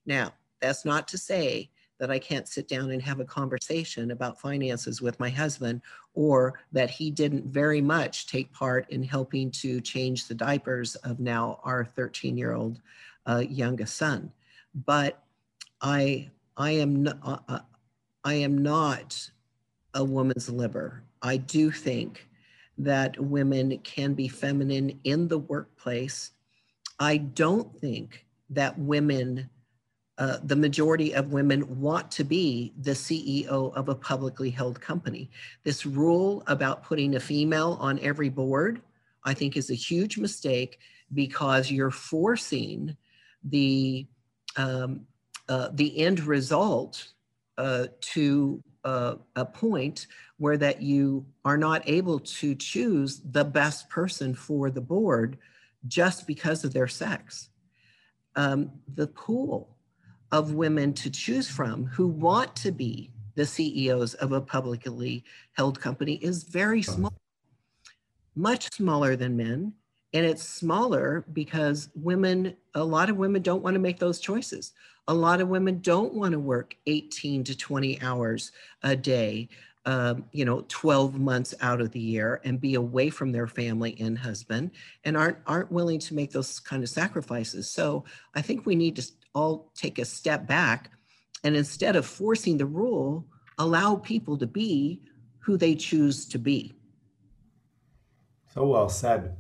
Now, 0.06 0.36
that's 0.60 0.86
not 0.86 1.08
to 1.08 1.18
say 1.18 1.72
that 2.02 2.12
I 2.12 2.18
can't 2.18 2.48
sit 2.48 2.68
down 2.68 2.90
and 2.90 3.02
have 3.04 3.20
a 3.20 3.26
conversation 3.26 4.10
about 4.10 4.42
finances 4.42 5.04
with 5.04 5.20
my 5.20 5.30
husband, 5.30 5.82
or 6.16 6.60
that 6.72 6.90
he 6.90 7.12
didn't 7.12 7.46
very 7.46 7.80
much 7.80 8.26
take 8.26 8.52
part 8.52 8.90
in 8.90 9.04
helping 9.04 9.52
to 9.52 9.80
change 9.80 10.28
the 10.28 10.34
diapers 10.34 10.96
of 10.96 11.20
now 11.20 11.60
our 11.64 11.86
13 11.86 12.36
year 12.36 12.54
old 12.54 12.82
uh, 13.28 13.44
youngest 13.48 13.96
son. 13.98 14.32
But 14.74 15.24
I 15.80 16.32
I 16.58 16.72
am 16.72 17.08
uh, 17.08 17.38
uh, 17.48 17.60
I 18.24 18.34
am 18.34 18.58
not 18.58 19.30
a 19.94 20.04
woman's 20.04 20.50
liver. 20.50 21.04
I 21.22 21.38
do 21.38 21.70
think 21.70 22.28
that 22.80 23.20
women 23.20 23.78
can 23.80 24.16
be 24.16 24.28
feminine 24.28 25.00
in 25.04 25.28
the 25.28 25.38
workplace. 25.38 26.32
I 27.00 27.18
don't 27.18 27.80
think 27.80 28.26
that 28.50 28.78
women, 28.80 29.52
uh, 30.18 30.38
the 30.44 30.56
majority 30.56 31.14
of 31.14 31.32
women, 31.32 31.80
want 31.80 32.12
to 32.12 32.24
be 32.24 32.74
the 32.82 32.92
CEO 32.92 33.74
of 33.74 33.90
a 33.90 33.96
publicly 33.96 34.50
held 34.50 34.80
company. 34.80 35.30
This 35.64 35.86
rule 35.86 36.44
about 36.48 36.84
putting 36.84 37.16
a 37.16 37.20
female 37.20 37.78
on 37.80 37.98
every 38.00 38.30
board, 38.30 38.82
I 39.24 39.34
think, 39.34 39.58
is 39.58 39.70
a 39.70 39.76
huge 39.76 40.18
mistake 40.18 40.80
because 41.14 41.72
you're 41.72 41.92
forcing 41.92 42.96
the 43.44 44.06
um, 44.58 45.02
uh, 45.50 45.70
the 45.74 45.98
end 45.98 46.20
result 46.22 47.08
uh, 47.58 47.88
to 48.00 48.64
uh, 48.84 49.16
a 49.36 49.46
point 49.46 50.08
where 50.38 50.58
that 50.58 50.82
you 50.82 51.26
are 51.46 51.58
not 51.58 51.82
able 51.88 52.20
to 52.20 52.56
choose 52.56 53.22
the 53.32 53.44
best 53.44 53.90
person 53.90 54.34
for 54.34 54.70
the 54.70 54.82
board 54.82 55.38
just 55.88 56.26
because 56.26 56.64
of 56.64 56.74
their 56.74 56.88
sex. 56.88 57.50
Um, 58.36 58.72
the 58.94 59.08
pool 59.08 59.71
of 60.32 60.54
women 60.54 60.94
to 60.94 61.10
choose 61.10 61.50
from 61.50 61.86
who 61.86 62.08
want 62.08 62.56
to 62.58 62.72
be 62.72 63.12
the 63.36 63.46
CEOs 63.46 64.14
of 64.16 64.32
a 64.32 64.42
publicly 64.42 65.24
held 65.54 65.80
company 65.80 66.16
is 66.16 66.44
very 66.44 66.82
small, 66.82 67.14
much 68.36 68.72
smaller 68.74 69.16
than 69.16 69.38
men. 69.38 69.74
And 70.14 70.26
it's 70.26 70.44
smaller 70.44 71.26
because 71.32 71.90
women, 71.96 72.56
a 72.76 72.84
lot 72.84 73.10
of 73.10 73.16
women 73.16 73.42
don't 73.42 73.64
want 73.64 73.76
to 73.76 73.80
make 73.80 74.00
those 74.00 74.20
choices. 74.20 74.74
A 75.08 75.14
lot 75.14 75.40
of 75.40 75.48
women 75.48 75.80
don't 75.80 76.14
want 76.14 76.34
to 76.34 76.40
work 76.40 76.76
18 76.86 77.46
to 77.46 77.58
20 77.58 78.02
hours 78.02 78.52
a 78.84 78.96
day, 78.96 79.48
um, 79.86 80.26
you 80.32 80.44
know, 80.44 80.66
12 80.68 81.18
months 81.20 81.56
out 81.62 81.80
of 81.80 81.92
the 81.92 82.00
year 82.00 82.42
and 82.44 82.60
be 82.60 82.76
away 82.76 83.10
from 83.10 83.32
their 83.32 83.48
family 83.48 83.96
and 84.00 84.20
husband 84.20 84.72
and 85.06 85.16
aren't, 85.16 85.38
aren't 85.48 85.72
willing 85.72 86.00
to 86.00 86.14
make 86.14 86.32
those 86.32 86.60
kind 86.60 86.84
of 86.84 86.90
sacrifices. 86.90 87.70
So 87.70 88.04
I 88.36 88.42
think 88.42 88.66
we 88.66 88.76
need 88.76 88.98
to 88.98 89.12
all 89.34 89.72
take 89.76 90.00
a 90.00 90.06
step 90.06 90.48
back 90.48 90.92
and 91.44 91.56
instead 91.56 91.96
of 91.96 92.06
forcing 92.06 92.58
the 92.58 92.66
rule, 92.66 93.26
allow 93.58 93.96
people 93.96 94.38
to 94.38 94.48
be 94.48 95.02
who 95.40 95.58
they 95.58 95.76
choose 95.76 96.26
to 96.28 96.38
be. 96.38 96.74
So 98.54 98.66
well 98.66 98.90
said. 98.90 99.38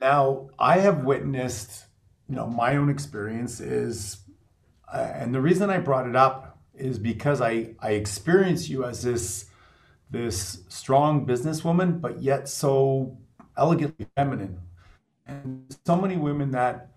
Now, 0.00 0.50
I 0.58 0.78
have 0.78 1.04
witnessed, 1.04 1.86
you 2.28 2.36
know, 2.36 2.46
my 2.46 2.76
own 2.76 2.90
experience 2.90 3.60
is 3.60 4.18
uh, 4.92 5.10
and 5.14 5.34
the 5.34 5.40
reason 5.40 5.70
I 5.70 5.78
brought 5.78 6.06
it 6.06 6.14
up 6.14 6.58
is 6.74 6.98
because 6.98 7.40
I 7.40 7.74
I 7.80 7.92
experience 7.92 8.68
you 8.68 8.84
as 8.84 9.02
this 9.02 9.46
this 10.10 10.62
strong 10.68 11.26
businesswoman, 11.26 12.00
but 12.00 12.22
yet 12.22 12.48
so 12.48 13.18
elegantly 13.56 14.06
feminine. 14.16 14.60
And 15.26 15.74
so 15.86 15.96
many 15.96 16.16
women 16.16 16.52
that 16.52 16.93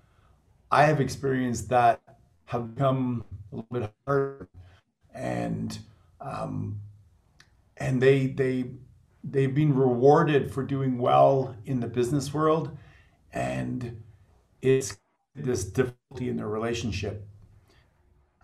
I 0.71 0.84
have 0.84 0.99
experienced 0.99 1.69
that 1.69 2.01
have 2.45 2.75
become 2.75 3.23
a 3.51 3.56
little 3.56 3.67
bit 3.71 3.91
hard, 4.06 4.47
and 5.13 5.77
um, 6.19 6.80
and 7.77 8.01
they 8.01 8.27
they 8.27 8.71
they've 9.23 9.53
been 9.53 9.75
rewarded 9.75 10.51
for 10.51 10.63
doing 10.63 10.97
well 10.97 11.56
in 11.65 11.80
the 11.80 11.88
business 11.88 12.34
world, 12.34 12.77
and 13.34 14.03
it's 14.62 14.97
this 15.36 15.63
difficulty 15.63 16.30
in 16.30 16.38
their 16.38 16.47
relationship 16.47 17.27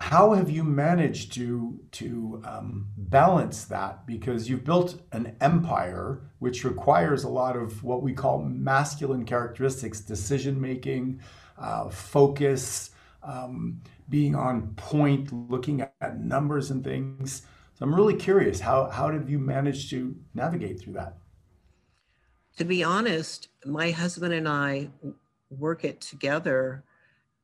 how 0.04 0.34
have 0.34 0.50
you 0.50 0.66
managed 0.66 1.32
to 1.32 1.80
to 1.92 2.42
um, 2.44 2.90
balance 2.98 3.64
that? 3.64 4.06
Because 4.06 4.50
you've 4.50 4.66
built 4.66 5.02
an 5.14 5.38
empire 5.40 6.20
which 6.40 6.66
requires 6.66 7.24
a 7.24 7.30
lot 7.30 7.56
of 7.56 7.82
what 7.86 8.04
we 8.04 8.12
call 8.12 8.44
masculine 8.44 9.24
characteristics 9.24 10.02
decision 10.02 10.60
making 10.60 11.22
uh, 11.58 11.88
focus 11.88 12.92
um, 13.24 13.82
being 14.10 14.36
on 14.36 14.74
point 14.76 15.32
looking 15.50 15.80
at 15.80 16.20
numbers 16.20 16.70
and 16.70 16.84
things. 16.84 17.44
So 17.76 17.86
i'm 17.86 17.96
really 17.96 18.18
curious 18.18 18.60
how 18.60 18.90
how 18.90 19.10
have 19.10 19.30
you 19.30 19.40
managed 19.40 19.90
to 19.92 20.14
navigate 20.34 20.82
through 20.82 20.94
that? 20.94 21.16
To 22.58 22.66
be 22.66 22.84
honest 22.84 23.48
my 23.66 23.92
husband 23.92 24.34
and 24.34 24.50
i 24.50 24.90
work 25.50 25.86
it 25.86 26.02
together 26.02 26.84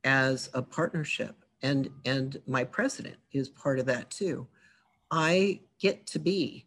as 0.04 0.50
a 0.54 0.62
partnership 0.62 1.39
and 1.62 1.90
and 2.06 2.42
my 2.48 2.64
president 2.64 3.16
is 3.32 3.50
part 3.50 3.80
of 3.80 3.86
that 3.88 4.10
too. 4.10 4.48
I 5.12 5.60
get 5.80 6.06
to 6.08 6.20
be 6.20 6.66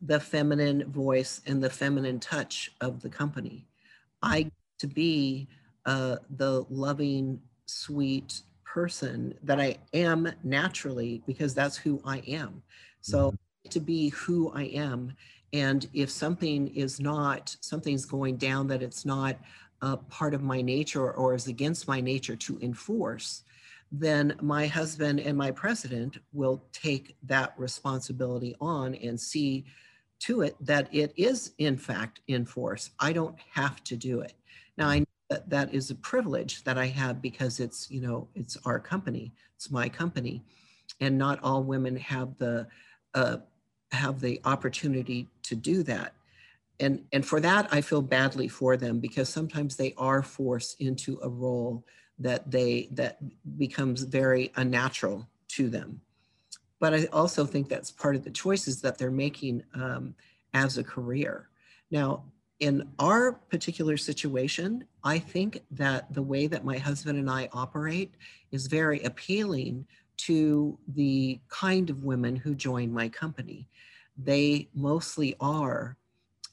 the 0.00 0.20
feminine 0.20 0.90
voice 0.90 1.40
and 1.46 1.62
the 1.62 1.70
feminine 1.70 2.20
touch 2.20 2.72
of 2.80 3.00
the 3.00 3.08
company. 3.08 3.66
I 4.22 4.42
get 4.42 4.52
to 4.78 4.86
be 4.86 5.48
uh, 5.86 6.16
the 6.36 6.64
loving 6.70 7.40
sweet 7.66 8.42
person 8.64 9.34
that 9.42 9.60
i 9.60 9.76
am 9.92 10.32
naturally 10.42 11.22
because 11.26 11.54
that's 11.54 11.76
who 11.76 12.00
i 12.04 12.18
am. 12.26 12.62
So 13.00 13.32
mm-hmm. 13.32 13.68
to 13.68 13.80
be 13.80 14.08
who 14.10 14.50
i 14.52 14.62
am 14.62 15.14
and 15.52 15.88
if 15.92 16.10
something 16.10 16.68
is 16.68 16.98
not 16.98 17.54
something's 17.60 18.04
going 18.04 18.36
down 18.36 18.66
that 18.68 18.82
it's 18.82 19.04
not 19.04 19.36
a 19.82 19.96
part 19.96 20.32
of 20.32 20.42
my 20.42 20.62
nature 20.62 21.10
or 21.12 21.34
is 21.34 21.48
against 21.48 21.88
my 21.88 22.00
nature 22.00 22.36
to 22.36 22.58
enforce 22.60 23.42
then 23.92 24.34
my 24.40 24.66
husband 24.66 25.20
and 25.20 25.36
my 25.36 25.50
president 25.50 26.16
will 26.32 26.64
take 26.72 27.14
that 27.24 27.52
responsibility 27.58 28.56
on 28.58 28.94
and 28.94 29.20
see 29.20 29.66
to 30.18 30.40
it 30.40 30.56
that 30.60 30.88
it 30.92 31.12
is 31.16 31.52
in 31.58 31.76
fact 31.76 32.20
in 32.26 32.46
force. 32.46 32.90
I 32.98 33.12
don't 33.12 33.36
have 33.52 33.84
to 33.84 33.96
do 33.96 34.20
it. 34.20 34.32
Now 34.78 34.88
I 34.88 35.00
know 35.00 35.04
that 35.28 35.50
that 35.50 35.74
is 35.74 35.90
a 35.90 35.94
privilege 35.96 36.64
that 36.64 36.78
I 36.78 36.86
have 36.86 37.20
because 37.20 37.60
it's, 37.60 37.90
you 37.90 38.00
know, 38.00 38.28
it's 38.34 38.56
our 38.64 38.80
company, 38.80 39.30
it's 39.56 39.70
my 39.70 39.90
company. 39.90 40.42
And 41.00 41.18
not 41.18 41.42
all 41.42 41.62
women 41.62 41.96
have 41.96 42.38
the 42.38 42.66
uh, 43.14 43.38
have 43.90 44.20
the 44.20 44.40
opportunity 44.44 45.28
to 45.42 45.54
do 45.54 45.82
that. 45.82 46.14
And, 46.80 47.04
and 47.12 47.24
for 47.24 47.40
that, 47.40 47.68
I 47.70 47.82
feel 47.82 48.00
badly 48.00 48.48
for 48.48 48.76
them 48.76 49.00
because 49.00 49.28
sometimes 49.28 49.76
they 49.76 49.94
are 49.98 50.22
forced 50.22 50.80
into 50.80 51.20
a 51.22 51.28
role 51.28 51.84
that 52.22 52.50
they 52.50 52.88
that 52.92 53.18
becomes 53.58 54.02
very 54.02 54.52
unnatural 54.56 55.28
to 55.48 55.68
them 55.68 56.00
but 56.82 56.92
I 56.92 57.06
also 57.12 57.46
think 57.46 57.68
that's 57.68 57.92
part 57.92 58.16
of 58.16 58.24
the 58.24 58.30
choices 58.32 58.80
that 58.80 58.98
they're 58.98 59.12
making 59.12 59.62
um, 59.72 60.16
as 60.52 60.78
a 60.78 60.82
career. 60.82 61.48
Now, 61.92 62.24
in 62.58 62.88
our 62.98 63.34
particular 63.34 63.96
situation, 63.96 64.84
I 65.04 65.20
think 65.20 65.62
that 65.70 66.12
the 66.12 66.22
way 66.22 66.48
that 66.48 66.64
my 66.64 66.78
husband 66.78 67.20
and 67.20 67.30
I 67.30 67.48
operate 67.52 68.14
is 68.50 68.66
very 68.66 69.00
appealing 69.04 69.86
to 70.26 70.76
the 70.88 71.38
kind 71.48 71.88
of 71.88 72.02
women 72.02 72.34
who 72.34 72.52
join 72.52 72.92
my 72.92 73.08
company. 73.08 73.68
They 74.16 74.68
mostly 74.74 75.36
are 75.38 75.96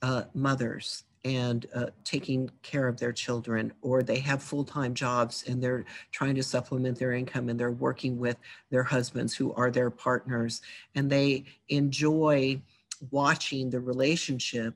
uh, 0.03 0.26
mothers 0.36 1.05
and 1.26 1.65
uh, 1.76 1.88
taking 2.03 2.49
care 2.61 2.88
of 2.88 2.97
their 2.97 3.11
children, 3.11 3.74
or 3.82 4.01
they 4.01 4.20
have 4.20 4.41
full 4.41 4.63
time 4.63 4.93
jobs 4.93 5.43
and 5.47 5.61
they're 5.61 5.86
trying 6.11 6.36
to 6.36 6.43
supplement 6.43 6.97
their 6.97 7.13
income 7.13 7.49
and 7.49 7.59
they're 7.59 7.72
working 7.72 8.17
with 8.17 8.38
their 8.70 8.84
husbands 8.84 9.36
who 9.36 9.53
are 9.53 9.72
their 9.72 9.89
partners, 9.89 10.61
and 10.95 11.09
they 11.09 11.43
enjoy 11.70 12.61
watching 13.11 13.70
the 13.70 13.80
relationship 13.80 14.74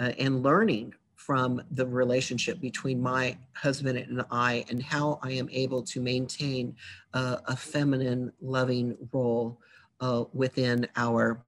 uh, 0.00 0.12
and 0.18 0.42
learning 0.42 0.94
from 1.14 1.60
the 1.72 1.84
relationship 1.84 2.60
between 2.60 3.02
my 3.02 3.36
husband 3.52 3.98
and 3.98 4.24
I 4.30 4.64
and 4.68 4.82
how 4.82 5.18
I 5.22 5.32
am 5.32 5.48
able 5.50 5.82
to 5.82 6.00
maintain 6.00 6.76
uh, 7.14 7.38
a 7.46 7.56
feminine, 7.56 8.32
loving 8.40 8.96
role 9.12 9.58
uh, 10.00 10.24
within 10.32 10.86
our, 10.94 11.42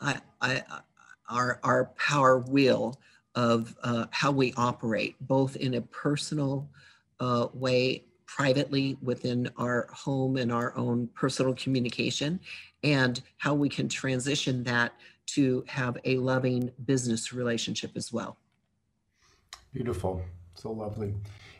I, 0.00 0.20
I, 0.40 0.62
our, 1.28 1.58
our 1.64 1.86
power 1.96 2.38
wheel 2.38 3.00
of 3.34 3.76
uh, 3.82 4.06
how 4.10 4.30
we 4.30 4.52
operate, 4.56 5.16
both 5.20 5.56
in 5.56 5.74
a 5.74 5.80
personal 5.80 6.68
uh, 7.20 7.48
way, 7.52 8.04
privately 8.26 8.96
within 9.02 9.50
our 9.56 9.88
home 9.92 10.36
and 10.36 10.52
our 10.52 10.76
own 10.76 11.08
personal 11.14 11.54
communication, 11.54 12.40
and 12.82 13.22
how 13.38 13.54
we 13.54 13.68
can 13.68 13.88
transition 13.88 14.62
that 14.64 14.92
to 15.26 15.64
have 15.68 15.96
a 16.04 16.16
loving 16.16 16.70
business 16.86 17.32
relationship 17.32 17.92
as 17.96 18.12
well. 18.12 18.36
Beautiful. 19.72 20.22
So 20.54 20.72
lovely. 20.72 21.14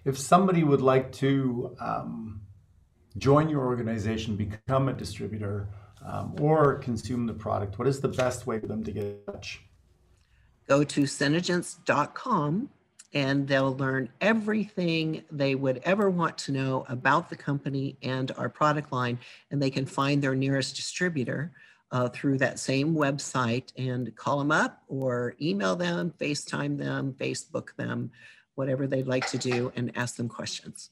If 0.04 0.18
somebody 0.18 0.64
would 0.64 0.80
like 0.80 1.12
to 1.12 1.76
um, 1.80 2.40
join 3.18 3.48
your 3.48 3.64
organization, 3.66 4.36
become 4.36 4.88
a 4.88 4.92
distributor, 4.92 5.68
um, 6.04 6.34
or 6.40 6.76
consume 6.76 7.26
the 7.26 7.34
product, 7.34 7.78
what 7.78 7.86
is 7.86 8.00
the 8.00 8.08
best 8.08 8.46
way 8.46 8.58
for 8.58 8.66
them 8.66 8.82
to 8.84 8.90
get 8.90 9.04
in 9.04 9.18
touch? 9.26 9.62
Go 10.70 10.84
to 10.84 11.00
SeneGence.com 11.00 12.70
and 13.12 13.48
they'll 13.48 13.74
learn 13.74 14.08
everything 14.20 15.24
they 15.32 15.56
would 15.56 15.80
ever 15.82 16.10
want 16.10 16.38
to 16.38 16.52
know 16.52 16.86
about 16.88 17.28
the 17.28 17.34
company 17.34 17.96
and 18.04 18.30
our 18.36 18.48
product 18.48 18.92
line. 18.92 19.18
And 19.50 19.60
they 19.60 19.70
can 19.70 19.84
find 19.84 20.22
their 20.22 20.36
nearest 20.36 20.76
distributor 20.76 21.50
uh, 21.90 22.08
through 22.10 22.38
that 22.38 22.60
same 22.60 22.94
website 22.94 23.72
and 23.76 24.14
call 24.14 24.38
them 24.38 24.52
up 24.52 24.84
or 24.86 25.34
email 25.42 25.74
them, 25.74 26.14
FaceTime 26.20 26.78
them, 26.78 27.16
Facebook 27.18 27.74
them, 27.74 28.12
whatever 28.54 28.86
they'd 28.86 29.08
like 29.08 29.28
to 29.30 29.38
do, 29.38 29.72
and 29.74 29.90
ask 29.96 30.14
them 30.14 30.28
questions. 30.28 30.90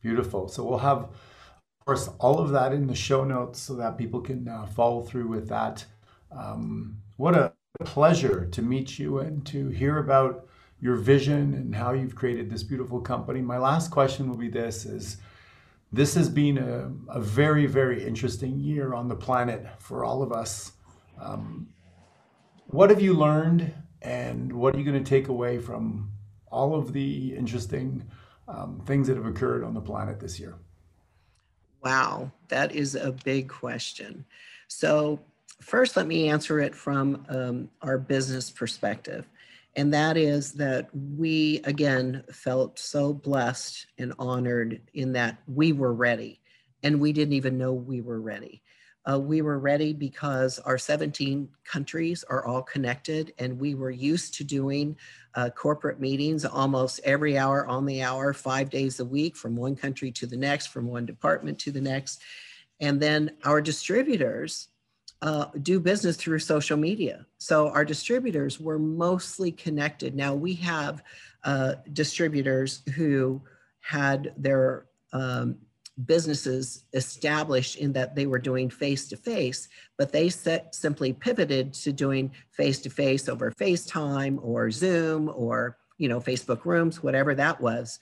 Beautiful. 0.00 0.46
So 0.46 0.62
we'll 0.62 0.78
have, 0.78 0.98
of 0.98 1.84
course, 1.84 2.08
all 2.20 2.38
of 2.38 2.50
that 2.50 2.72
in 2.72 2.86
the 2.86 2.94
show 2.94 3.24
notes 3.24 3.60
so 3.60 3.74
that 3.74 3.98
people 3.98 4.20
can 4.20 4.46
uh, 4.46 4.66
follow 4.66 5.02
through 5.02 5.26
with 5.26 5.48
that. 5.48 5.84
Um, 6.30 6.98
what 7.16 7.34
a 7.34 7.52
pleasure 7.82 8.46
to 8.46 8.62
meet 8.62 8.98
you 8.98 9.18
and 9.18 9.44
to 9.46 9.68
hear 9.68 9.98
about 9.98 10.48
your 10.80 10.96
vision 10.96 11.54
and 11.54 11.74
how 11.74 11.92
you've 11.92 12.14
created 12.14 12.50
this 12.50 12.62
beautiful 12.62 13.00
company. 13.00 13.40
My 13.40 13.58
last 13.58 13.90
question 13.90 14.28
will 14.28 14.36
be 14.36 14.48
this 14.48 14.84
is 14.84 15.18
this 15.92 16.14
has 16.14 16.28
been 16.28 16.58
a, 16.58 16.90
a 17.08 17.20
very, 17.20 17.66
very 17.66 18.04
interesting 18.04 18.58
year 18.58 18.94
on 18.94 19.08
the 19.08 19.14
planet 19.14 19.66
for 19.78 20.04
all 20.04 20.22
of 20.22 20.32
us. 20.32 20.72
Um, 21.20 21.68
what 22.66 22.88
have 22.88 23.02
you 23.02 23.12
learned, 23.12 23.72
and 24.00 24.52
what 24.52 24.74
are 24.74 24.78
you 24.78 24.84
going 24.84 25.02
to 25.02 25.08
take 25.08 25.28
away 25.28 25.58
from 25.58 26.10
all 26.50 26.74
of 26.74 26.92
the 26.92 27.34
interesting 27.36 28.02
um, 28.48 28.82
things 28.86 29.06
that 29.06 29.16
have 29.16 29.26
occurred 29.26 29.62
on 29.62 29.74
the 29.74 29.80
planet 29.80 30.18
this 30.18 30.40
year? 30.40 30.56
Wow, 31.84 32.32
that 32.48 32.72
is 32.72 32.94
a 32.94 33.12
big 33.12 33.48
question. 33.48 34.24
So, 34.68 35.20
first, 35.62 35.96
let 35.96 36.06
me 36.06 36.28
answer 36.28 36.60
it 36.60 36.74
from 36.74 37.24
um, 37.28 37.70
our 37.82 37.98
business 37.98 38.50
perspective. 38.50 39.28
And 39.76 39.92
that 39.94 40.16
is 40.16 40.52
that 40.54 40.88
we, 40.94 41.60
again, 41.64 42.24
felt 42.30 42.78
so 42.78 43.12
blessed 43.12 43.86
and 43.98 44.12
honored 44.18 44.82
in 44.92 45.12
that 45.14 45.38
we 45.46 45.72
were 45.72 45.94
ready 45.94 46.40
and 46.82 47.00
we 47.00 47.12
didn't 47.12 47.34
even 47.34 47.56
know 47.56 47.72
we 47.72 48.00
were 48.00 48.20
ready. 48.20 48.62
Uh, 49.10 49.18
we 49.18 49.42
were 49.42 49.58
ready 49.58 49.92
because 49.92 50.58
our 50.60 50.78
17 50.78 51.48
countries 51.64 52.22
are 52.28 52.46
all 52.46 52.62
connected 52.62 53.32
and 53.38 53.58
we 53.58 53.74
were 53.74 53.90
used 53.90 54.34
to 54.34 54.44
doing 54.44 54.96
uh, 55.34 55.50
corporate 55.50 55.98
meetings 55.98 56.44
almost 56.44 57.00
every 57.02 57.36
hour 57.36 57.66
on 57.66 57.84
the 57.84 58.02
hour, 58.02 58.32
five 58.32 58.70
days 58.70 59.00
a 59.00 59.04
week, 59.04 59.36
from 59.36 59.56
one 59.56 59.74
country 59.74 60.12
to 60.12 60.26
the 60.26 60.36
next, 60.36 60.68
from 60.68 60.86
one 60.86 61.04
department 61.04 61.58
to 61.58 61.72
the 61.72 61.80
next. 61.80 62.22
And 62.80 63.00
then 63.00 63.32
our 63.44 63.60
distributors 63.60 64.68
uh, 65.22 65.46
do 65.62 65.78
business 65.78 66.16
through 66.16 66.40
social 66.40 66.76
media. 66.76 67.24
So 67.38 67.68
our 67.68 67.84
distributors 67.84 68.58
were 68.58 68.78
mostly 68.78 69.52
connected. 69.52 70.16
Now 70.16 70.34
we 70.34 70.54
have 70.54 71.02
uh, 71.44 71.74
distributors 71.92 72.82
who 72.96 73.40
had 73.80 74.34
their 74.36 74.86
um, 75.12 75.56
businesses 76.06 76.84
established 76.92 77.76
in 77.76 77.92
that 77.92 78.16
they 78.16 78.26
were 78.26 78.38
doing 78.38 78.68
face 78.68 79.08
to 79.08 79.16
face, 79.16 79.68
but 79.96 80.10
they 80.10 80.28
set, 80.28 80.74
simply 80.74 81.12
pivoted 81.12 81.72
to 81.74 81.92
doing 81.92 82.32
face 82.50 82.80
to 82.80 82.90
face 82.90 83.28
over 83.28 83.52
FaceTime 83.52 84.38
or 84.42 84.70
Zoom 84.70 85.30
or 85.34 85.78
you 85.98 86.08
know 86.08 86.20
Facebook 86.20 86.64
Rooms, 86.64 87.02
whatever 87.02 87.34
that 87.34 87.60
was. 87.60 88.00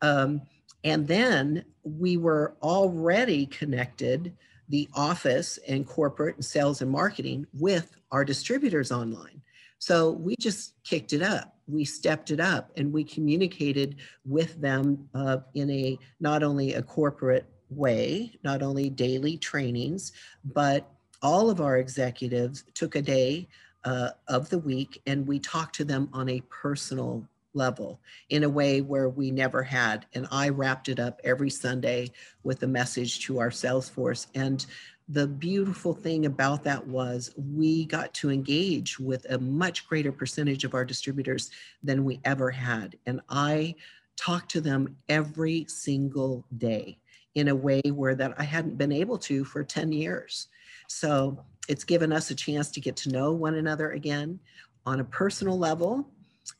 Um, 0.00 0.42
and 0.84 1.06
then 1.06 1.64
we 1.82 2.16
were 2.16 2.56
already 2.62 3.46
connected 3.46 4.34
the 4.72 4.88
office 4.94 5.58
and 5.68 5.86
corporate 5.86 6.36
and 6.36 6.44
sales 6.44 6.80
and 6.80 6.90
marketing 6.90 7.46
with 7.52 7.94
our 8.10 8.24
distributors 8.24 8.90
online. 8.90 9.42
So 9.78 10.12
we 10.12 10.34
just 10.40 10.82
kicked 10.82 11.12
it 11.12 11.22
up. 11.22 11.56
We 11.68 11.84
stepped 11.84 12.30
it 12.30 12.40
up 12.40 12.70
and 12.78 12.90
we 12.90 13.04
communicated 13.04 13.96
with 14.24 14.58
them 14.62 15.10
uh, 15.14 15.38
in 15.52 15.70
a 15.70 15.98
not 16.20 16.42
only 16.42 16.72
a 16.72 16.82
corporate 16.82 17.44
way, 17.68 18.32
not 18.44 18.62
only 18.62 18.88
daily 18.88 19.36
trainings, 19.36 20.12
but 20.42 20.90
all 21.20 21.50
of 21.50 21.60
our 21.60 21.76
executives 21.76 22.64
took 22.72 22.96
a 22.96 23.02
day 23.02 23.48
uh, 23.84 24.10
of 24.28 24.48
the 24.48 24.58
week 24.58 25.02
and 25.06 25.26
we 25.26 25.38
talked 25.38 25.74
to 25.74 25.84
them 25.84 26.08
on 26.14 26.30
a 26.30 26.40
personal 26.48 27.28
level 27.54 28.00
in 28.30 28.44
a 28.44 28.48
way 28.48 28.80
where 28.80 29.08
we 29.08 29.30
never 29.30 29.62
had. 29.62 30.06
And 30.14 30.26
I 30.30 30.48
wrapped 30.48 30.88
it 30.88 30.98
up 30.98 31.20
every 31.24 31.50
Sunday 31.50 32.10
with 32.42 32.62
a 32.62 32.66
message 32.66 33.20
to 33.26 33.40
our 33.40 33.50
sales 33.50 33.88
force. 33.88 34.26
And 34.34 34.64
the 35.08 35.26
beautiful 35.26 35.94
thing 35.94 36.26
about 36.26 36.64
that 36.64 36.86
was 36.86 37.32
we 37.36 37.84
got 37.86 38.14
to 38.14 38.30
engage 38.30 38.98
with 38.98 39.26
a 39.30 39.38
much 39.38 39.86
greater 39.88 40.12
percentage 40.12 40.64
of 40.64 40.74
our 40.74 40.84
distributors 40.84 41.50
than 41.82 42.04
we 42.04 42.20
ever 42.24 42.50
had. 42.50 42.96
And 43.06 43.20
I 43.28 43.74
talked 44.16 44.50
to 44.52 44.60
them 44.60 44.96
every 45.08 45.66
single 45.68 46.44
day 46.58 46.98
in 47.34 47.48
a 47.48 47.54
way 47.54 47.80
where 47.86 48.14
that 48.14 48.34
I 48.38 48.44
hadn't 48.44 48.78
been 48.78 48.92
able 48.92 49.18
to 49.18 49.44
for 49.44 49.64
10 49.64 49.92
years. 49.92 50.48
So 50.86 51.44
it's 51.68 51.84
given 51.84 52.12
us 52.12 52.30
a 52.30 52.34
chance 52.34 52.70
to 52.70 52.80
get 52.80 52.96
to 52.96 53.10
know 53.10 53.32
one 53.32 53.54
another 53.54 53.92
again 53.92 54.38
on 54.84 55.00
a 55.00 55.04
personal 55.04 55.58
level 55.58 56.08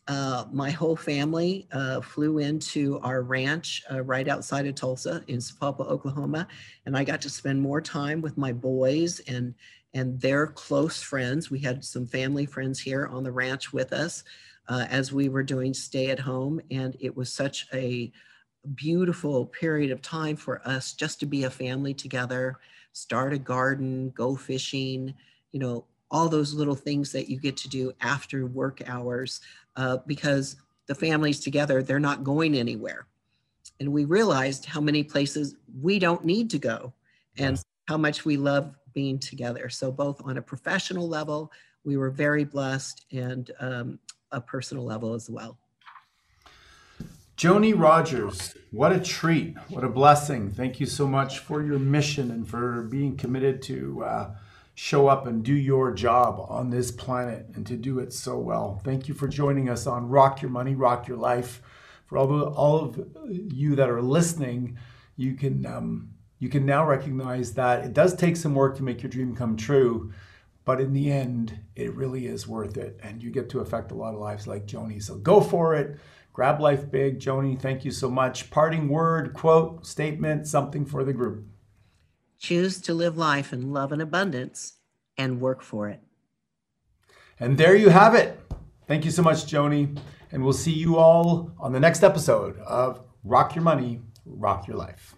uh, 0.08 0.44
my 0.52 0.70
whole 0.70 0.96
family 0.96 1.66
uh, 1.72 2.00
flew 2.00 2.38
into 2.38 2.98
our 3.00 3.22
ranch 3.22 3.82
uh, 3.90 4.02
right 4.02 4.28
outside 4.28 4.66
of 4.66 4.74
Tulsa 4.74 5.22
in 5.28 5.38
Sapulpa, 5.38 5.86
Oklahoma, 5.86 6.48
and 6.86 6.96
I 6.96 7.04
got 7.04 7.20
to 7.22 7.30
spend 7.30 7.60
more 7.60 7.80
time 7.80 8.20
with 8.20 8.36
my 8.36 8.52
boys 8.52 9.20
and 9.20 9.54
and 9.94 10.18
their 10.20 10.46
close 10.46 11.02
friends. 11.02 11.50
We 11.50 11.58
had 11.58 11.84
some 11.84 12.06
family 12.06 12.46
friends 12.46 12.80
here 12.80 13.06
on 13.08 13.22
the 13.22 13.32
ranch 13.32 13.72
with 13.72 13.92
us 13.92 14.24
uh, 14.68 14.86
as 14.88 15.12
we 15.12 15.28
were 15.28 15.42
doing 15.42 15.74
stay 15.74 16.10
at 16.10 16.18
home, 16.18 16.60
and 16.70 16.96
it 17.00 17.16
was 17.16 17.32
such 17.32 17.66
a 17.72 18.10
beautiful 18.74 19.46
period 19.46 19.90
of 19.90 20.00
time 20.00 20.36
for 20.36 20.66
us 20.66 20.92
just 20.94 21.20
to 21.20 21.26
be 21.26 21.44
a 21.44 21.50
family 21.50 21.92
together, 21.92 22.58
start 22.92 23.32
a 23.32 23.38
garden, 23.38 24.10
go 24.10 24.36
fishing, 24.36 25.14
you 25.50 25.60
know, 25.60 25.84
all 26.10 26.28
those 26.28 26.52
little 26.52 26.74
things 26.74 27.10
that 27.10 27.28
you 27.28 27.38
get 27.38 27.56
to 27.56 27.68
do 27.68 27.90
after 28.02 28.46
work 28.46 28.82
hours 28.86 29.40
uh, 29.76 29.98
because 30.06 30.56
the 30.86 30.94
families 30.94 31.40
together, 31.40 31.82
they're 31.82 32.00
not 32.00 32.24
going 32.24 32.54
anywhere. 32.54 33.06
And 33.80 33.92
we 33.92 34.04
realized 34.04 34.64
how 34.64 34.80
many 34.80 35.02
places 35.02 35.56
we 35.80 35.98
don't 35.98 36.24
need 36.24 36.50
to 36.50 36.58
go 36.58 36.92
and 37.38 37.60
how 37.88 37.96
much 37.96 38.24
we 38.24 38.36
love 38.36 38.74
being 38.92 39.18
together. 39.18 39.68
So, 39.68 39.90
both 39.90 40.20
on 40.24 40.36
a 40.36 40.42
professional 40.42 41.08
level, 41.08 41.50
we 41.84 41.96
were 41.96 42.10
very 42.10 42.44
blessed, 42.44 43.06
and 43.10 43.50
um, 43.58 43.98
a 44.30 44.40
personal 44.40 44.84
level 44.84 45.14
as 45.14 45.28
well. 45.28 45.58
Joni 47.36 47.78
Rogers, 47.78 48.54
what 48.70 48.92
a 48.92 49.00
treat. 49.00 49.56
What 49.68 49.84
a 49.84 49.88
blessing. 49.88 50.50
Thank 50.50 50.78
you 50.80 50.86
so 50.86 51.06
much 51.06 51.40
for 51.40 51.62
your 51.62 51.78
mission 51.78 52.30
and 52.30 52.46
for 52.46 52.82
being 52.82 53.16
committed 53.16 53.62
to 53.62 54.04
uh, 54.04 54.30
show 54.82 55.06
up 55.06 55.28
and 55.28 55.44
do 55.44 55.54
your 55.54 55.92
job 55.92 56.44
on 56.48 56.68
this 56.68 56.90
planet 56.90 57.46
and 57.54 57.64
to 57.64 57.76
do 57.76 58.00
it 58.00 58.12
so 58.12 58.36
well. 58.36 58.80
Thank 58.82 59.06
you 59.06 59.14
for 59.14 59.28
joining 59.28 59.68
us 59.68 59.86
on 59.86 60.08
Rock 60.08 60.42
Your 60.42 60.50
Money, 60.50 60.74
Rock 60.74 61.06
Your 61.06 61.18
Life. 61.18 61.62
For 62.06 62.18
all, 62.18 62.26
the, 62.26 62.46
all 62.46 62.80
of 62.80 63.00
you 63.28 63.76
that 63.76 63.88
are 63.88 64.02
listening, 64.02 64.76
you 65.16 65.34
can 65.34 65.64
um, 65.66 66.10
you 66.40 66.48
can 66.48 66.66
now 66.66 66.84
recognize 66.84 67.54
that 67.54 67.84
it 67.84 67.92
does 67.92 68.16
take 68.16 68.36
some 68.36 68.56
work 68.56 68.76
to 68.76 68.82
make 68.82 69.04
your 69.04 69.10
dream 69.10 69.36
come 69.36 69.56
true, 69.56 70.12
but 70.64 70.80
in 70.80 70.92
the 70.92 71.12
end, 71.12 71.60
it 71.76 71.94
really 71.94 72.26
is 72.26 72.48
worth 72.48 72.76
it, 72.76 72.98
and 73.04 73.22
you 73.22 73.30
get 73.30 73.48
to 73.50 73.60
affect 73.60 73.92
a 73.92 73.94
lot 73.94 74.14
of 74.14 74.20
lives 74.20 74.48
like 74.48 74.66
Joni. 74.66 75.00
So 75.00 75.14
go 75.14 75.40
for 75.40 75.76
it. 75.76 76.00
Grab 76.32 76.60
life 76.60 76.90
big, 76.90 77.20
Joni. 77.20 77.56
Thank 77.56 77.84
you 77.84 77.92
so 77.92 78.10
much. 78.10 78.50
Parting 78.50 78.88
word, 78.88 79.32
quote, 79.32 79.86
statement, 79.86 80.48
something 80.48 80.84
for 80.84 81.04
the 81.04 81.12
group. 81.12 81.46
Choose 82.42 82.80
to 82.80 82.92
live 82.92 83.16
life 83.16 83.52
in 83.52 83.72
love 83.72 83.92
and 83.92 84.02
abundance 84.02 84.72
and 85.16 85.40
work 85.40 85.62
for 85.62 85.88
it. 85.88 86.00
And 87.38 87.56
there 87.56 87.76
you 87.76 87.88
have 87.88 88.16
it. 88.16 88.40
Thank 88.88 89.04
you 89.04 89.12
so 89.12 89.22
much, 89.22 89.44
Joni. 89.46 89.96
And 90.32 90.42
we'll 90.42 90.52
see 90.52 90.72
you 90.72 90.98
all 90.98 91.52
on 91.60 91.72
the 91.72 91.78
next 91.78 92.02
episode 92.02 92.58
of 92.58 93.00
Rock 93.22 93.54
Your 93.54 93.62
Money, 93.62 94.00
Rock 94.26 94.66
Your 94.66 94.76
Life. 94.76 95.14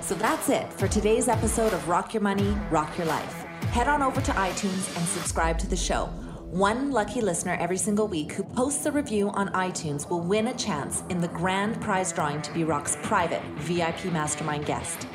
So 0.00 0.14
that's 0.14 0.48
it 0.48 0.72
for 0.72 0.86
today's 0.86 1.26
episode 1.26 1.72
of 1.72 1.88
Rock 1.88 2.14
Your 2.14 2.22
Money, 2.22 2.56
Rock 2.70 2.96
Your 2.96 3.08
Life. 3.08 3.34
Head 3.72 3.88
on 3.88 4.00
over 4.00 4.20
to 4.20 4.30
iTunes 4.30 4.96
and 4.96 5.04
subscribe 5.08 5.58
to 5.58 5.66
the 5.66 5.76
show. 5.76 6.08
One 6.50 6.92
lucky 6.92 7.20
listener 7.20 7.58
every 7.60 7.76
single 7.76 8.08
week 8.08 8.32
who 8.32 8.42
posts 8.42 8.86
a 8.86 8.90
review 8.90 9.28
on 9.32 9.48
iTunes 9.48 10.08
will 10.08 10.22
win 10.22 10.46
a 10.46 10.54
chance 10.54 11.02
in 11.10 11.20
the 11.20 11.28
grand 11.28 11.78
prize 11.82 12.10
drawing 12.10 12.40
to 12.40 12.50
be 12.54 12.64
Rock's 12.64 12.96
private 13.02 13.42
VIP 13.58 14.06
mastermind 14.06 14.64
guest. 14.64 15.06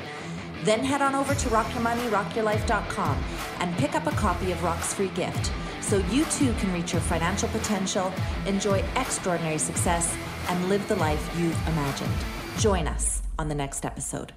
Then 0.62 0.84
head 0.84 1.02
on 1.02 1.16
over 1.16 1.34
to 1.34 1.48
rockyourmoneyrockyourlife.com 1.48 3.24
and 3.58 3.76
pick 3.78 3.96
up 3.96 4.06
a 4.06 4.12
copy 4.12 4.52
of 4.52 4.62
Rock's 4.62 4.94
free 4.94 5.08
gift 5.08 5.50
so 5.80 5.96
you 6.12 6.24
too 6.26 6.52
can 6.60 6.72
reach 6.72 6.92
your 6.92 7.02
financial 7.02 7.48
potential, 7.48 8.12
enjoy 8.46 8.84
extraordinary 8.94 9.58
success, 9.58 10.16
and 10.48 10.68
live 10.68 10.86
the 10.86 10.94
life 10.94 11.36
you've 11.36 11.66
imagined. 11.66 12.14
Join 12.58 12.86
us 12.86 13.22
on 13.40 13.48
the 13.48 13.56
next 13.56 13.84
episode. 13.84 14.32